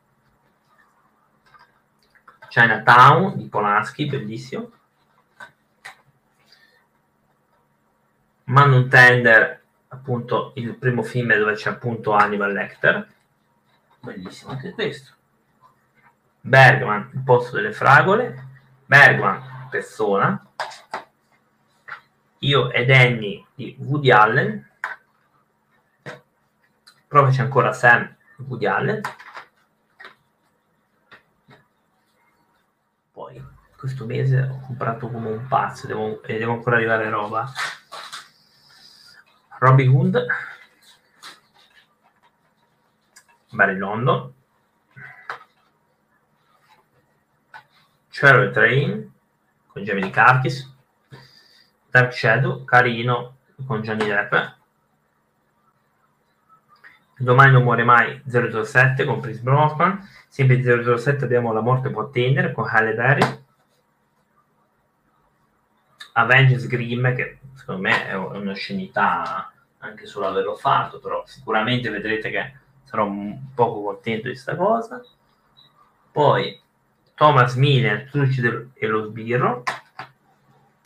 Chinatown 2.48 3.36
di 3.36 3.46
Polanski, 3.46 4.06
bellissimo, 4.06 4.72
Man 8.44 8.72
on 8.72 8.88
Tender, 8.88 9.62
appunto 9.88 10.52
il 10.56 10.76
primo 10.76 11.02
film 11.02 11.34
dove 11.34 11.54
c'è 11.54 11.68
appunto 11.68 12.12
Hannibal 12.12 12.52
Lecter, 12.52 13.06
bellissimo 14.00 14.52
anche 14.52 14.72
questo. 14.72 15.12
Bergman, 16.40 17.10
il 17.12 17.22
posto 17.22 17.56
delle 17.56 17.72
fragole, 17.72 18.48
Bergman, 18.86 19.68
persona, 19.68 20.42
io 22.38 22.70
ed 22.70 22.90
Annie 22.90 23.44
di 23.54 23.76
Woody 23.78 24.10
Allen, 24.10 24.70
c'è 27.30 27.42
ancora 27.42 27.74
Sam 27.74 28.16
Woody 28.38 28.64
Allen, 28.64 29.00
poi 33.12 33.44
questo 33.76 34.06
mese 34.06 34.40
ho 34.40 34.60
comprato 34.60 35.10
come 35.10 35.28
un 35.28 35.46
pazzo 35.46 35.86
devo, 35.86 36.22
e 36.22 36.38
devo 36.38 36.52
ancora 36.52 36.76
arrivare 36.76 37.10
roba. 37.10 37.52
Robin 39.58 39.90
Hood, 39.90 40.26
Barry 43.50 43.76
London, 43.76 44.32
Cherry 48.08 48.50
Train 48.52 49.12
con 49.66 49.82
Jamie 49.82 50.10
Curtis, 50.10 50.74
Dark 51.90 52.12
Shadow, 52.12 52.64
carino 52.64 53.36
con 53.66 53.82
Johnny 53.82 54.06
Depp, 54.06 54.60
Domani 57.22 57.52
non 57.52 57.62
muore 57.62 57.84
mai 57.84 58.20
007 58.26 59.04
con 59.04 59.20
Chris 59.20 59.38
Brosnan, 59.38 60.04
sempre 60.26 60.60
007 60.60 61.24
abbiamo 61.24 61.52
La 61.52 61.60
morte 61.60 61.88
può 61.88 62.02
attendere 62.02 62.50
con 62.50 62.66
Halle 62.68 62.94
Berry, 62.94 63.44
Avengers 66.14 66.66
Grimm 66.66 67.14
che 67.14 67.38
secondo 67.54 67.82
me 67.82 68.08
è 68.08 68.14
un'oscenità 68.16 69.52
anche 69.78 70.06
solo 70.06 70.26
averlo 70.26 70.56
fatto, 70.56 70.98
però 70.98 71.22
sicuramente 71.24 71.90
vedrete 71.90 72.28
che 72.30 72.54
sarò 72.82 73.06
un 73.06 73.54
poco 73.54 73.82
contento 73.84 74.22
di 74.24 74.32
questa 74.32 74.56
cosa. 74.56 75.00
Poi 76.10 76.60
Thomas 77.14 77.54
Miller, 77.54 78.10
Trucide 78.10 78.70
e 78.74 78.86
lo 78.88 79.04
sbirro, 79.04 79.62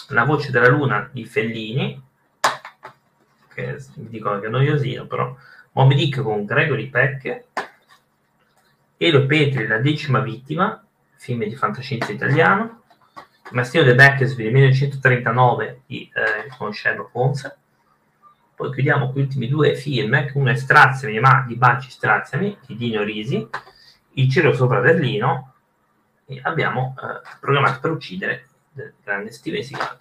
La 0.09 0.25
voce 0.25 0.51
della 0.51 0.69
luna 0.69 1.09
di 1.11 1.25
Fellini, 1.25 2.05
che 3.55 3.83
mi 3.95 4.09
dicono 4.11 4.39
che 4.39 4.49
è 4.49 4.51
noiosino, 4.51 5.07
però 5.07 5.35
Moby 5.77 5.95
Dick 5.95 6.23
con 6.23 6.47
Gregory 6.47 6.89
Peck, 6.89 7.45
Elo 8.97 9.27
Petri, 9.27 9.67
La 9.67 9.77
decima 9.77 10.21
vittima, 10.21 10.83
film 11.19 11.45
di 11.45 11.55
fantascienza 11.55 12.13
italiano, 12.13 12.85
Mastino 13.51 13.85
de 13.85 13.95
Beckersville 13.95 14.51
1939 14.51 15.83
di, 15.85 16.11
eh, 16.15 16.49
con 16.57 16.73
Sherlock 16.73 17.11
Holmes, 17.13 17.59
poi 18.55 18.73
chiudiamo 18.73 19.13
con 19.13 19.17
gli 19.17 19.25
ultimi 19.25 19.49
due 19.49 19.75
film, 19.75 20.31
uno 20.33 20.51
è 20.51 20.55
Straziami, 20.55 21.21
ma 21.21 21.45
di 21.47 21.57
Baci 21.57 21.91
Straziami, 21.91 22.57
di 22.67 22.75
Dino 22.75 23.03
Risi, 23.03 23.47
Il 24.13 24.31
cielo 24.31 24.55
sopra 24.55 24.81
Berlino, 24.81 25.53
e 26.25 26.41
abbiamo 26.43 26.95
eh, 26.99 27.21
programmato 27.39 27.81
per 27.81 27.91
uccidere 27.91 28.49
del 28.73 28.95
grande 29.05 29.31
Steven 29.31 29.63
Seagal. 29.63 29.99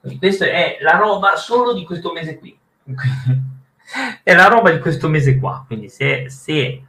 Quindi 0.00 0.18
questa 0.18 0.44
è 0.44 0.76
la 0.82 0.98
roba 0.98 1.34
solo 1.36 1.72
di 1.72 1.86
questo 1.86 2.12
mese 2.12 2.38
qui. 2.38 2.58
è 4.22 4.34
la 4.34 4.48
roba 4.48 4.70
di 4.70 4.78
questo 4.78 5.08
mese 5.08 5.38
qua. 5.38 5.64
Quindi 5.66 5.88
se... 5.88 6.28
se 6.30 6.82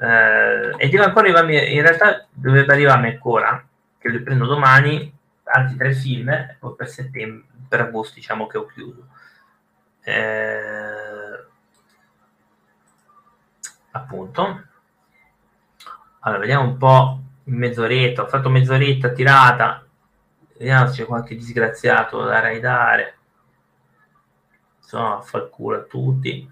eh, 0.00 0.74
e 0.76 0.88
deve 0.88 1.04
ancora 1.04 1.26
arrivarmi, 1.26 1.74
in 1.74 1.82
realtà 1.82 2.26
dovrebbe 2.30 2.72
arrivarmi 2.72 3.08
ancora, 3.08 3.66
che 3.98 4.08
li 4.08 4.20
prendo 4.20 4.46
domani, 4.46 5.12
altri 5.42 5.76
tre 5.76 5.92
film, 5.92 6.30
poi 6.60 6.74
per 6.76 6.88
settembre, 6.88 7.46
per 7.68 7.80
agosto 7.80 8.14
diciamo 8.14 8.46
che 8.46 8.58
ho 8.58 8.66
chiuso 8.66 9.06
eh, 10.02 11.44
appunto 13.90 14.62
allora 16.20 16.40
vediamo 16.40 16.64
un 16.64 16.76
po' 16.78 17.20
mezz'oretta 17.44 18.22
ho 18.22 18.26
fatto 18.26 18.48
mezz'oretta 18.48 19.10
tirata 19.10 19.86
vediamo 20.56 20.86
se 20.88 21.02
c'è 21.02 21.06
qualche 21.06 21.36
disgraziato 21.36 22.24
da 22.24 22.40
raidare 22.40 23.17
so, 24.88 25.20
fa 25.22 25.38
il 25.38 25.48
culo 25.50 25.76
a 25.76 25.82
tutti. 25.82 26.50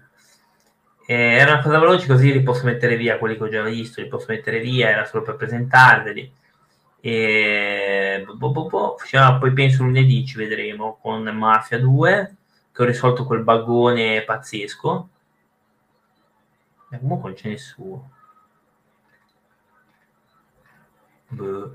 E 1.07 1.15
era 1.15 1.53
una 1.53 1.61
cosa 1.63 1.79
veloce 1.79 2.05
così 2.07 2.31
li 2.31 2.43
posso 2.43 2.65
mettere 2.65 2.97
via 2.97 3.17
quelli 3.17 3.35
che 3.35 3.43
ho 3.43 3.49
già 3.49 3.63
visto, 3.63 4.01
li 4.01 4.07
posso 4.07 4.27
mettere 4.29 4.59
via, 4.59 4.89
era 4.89 5.05
solo 5.05 5.23
per 5.23 5.35
presentarveli. 5.37 6.33
E 6.99 8.25
boh, 8.31 8.51
boh, 8.51 8.67
boh. 8.67 8.97
Cioè, 9.05 9.37
poi 9.39 9.53
penso 9.53 9.83
lunedì 9.83 10.25
ci 10.25 10.37
vedremo 10.37 10.97
con 11.01 11.23
Mafia 11.23 11.79
2, 11.79 12.35
che 12.71 12.81
ho 12.83 12.85
risolto 12.85 13.25
quel 13.25 13.41
bagone 13.43 14.23
pazzesco. 14.23 15.09
E 16.91 16.99
comunque 16.99 17.29
non 17.29 17.37
c'è 17.37 17.49
nessuno. 17.49 18.11
Boh. 21.29 21.71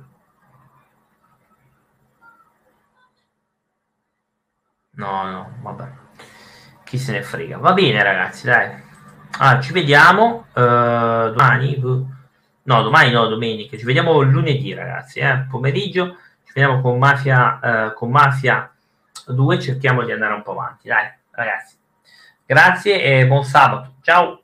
No, 4.95 5.31
no, 5.31 5.59
vabbè. 5.63 6.02
Chi 6.93 6.99
se 6.99 7.13
ne 7.13 7.23
frega. 7.23 7.57
Va 7.57 7.73
bene, 7.73 8.03
ragazzi, 8.03 8.45
dai. 8.45 8.71
Ah, 9.39 9.59
ci 9.63 9.73
vediamo 9.73 10.45
uh, 10.53 11.33
domani. 11.33 11.81
No, 12.65 12.83
domani 12.83 13.11
no, 13.11 13.29
domenica. 13.29 13.79
Ci 13.79 13.85
vediamo 13.87 14.21
lunedì, 14.21 14.75
ragazzi, 14.75 15.21
eh, 15.21 15.47
pomeriggio. 15.49 16.19
Ci 16.45 16.53
vediamo 16.53 16.83
con 16.83 16.99
Mafia, 16.99 17.61
uh, 17.63 17.95
con 17.95 18.11
Mafia 18.11 18.71
2. 19.25 19.59
Cerchiamo 19.59 20.05
di 20.05 20.13
andare 20.13 20.35
un 20.35 20.43
po' 20.43 20.51
avanti, 20.51 20.89
dai, 20.89 21.11
ragazzi. 21.31 21.77
Grazie 22.45 23.01
e 23.03 23.27
buon 23.27 23.45
sabato. 23.45 23.95
Ciao. 24.03 24.42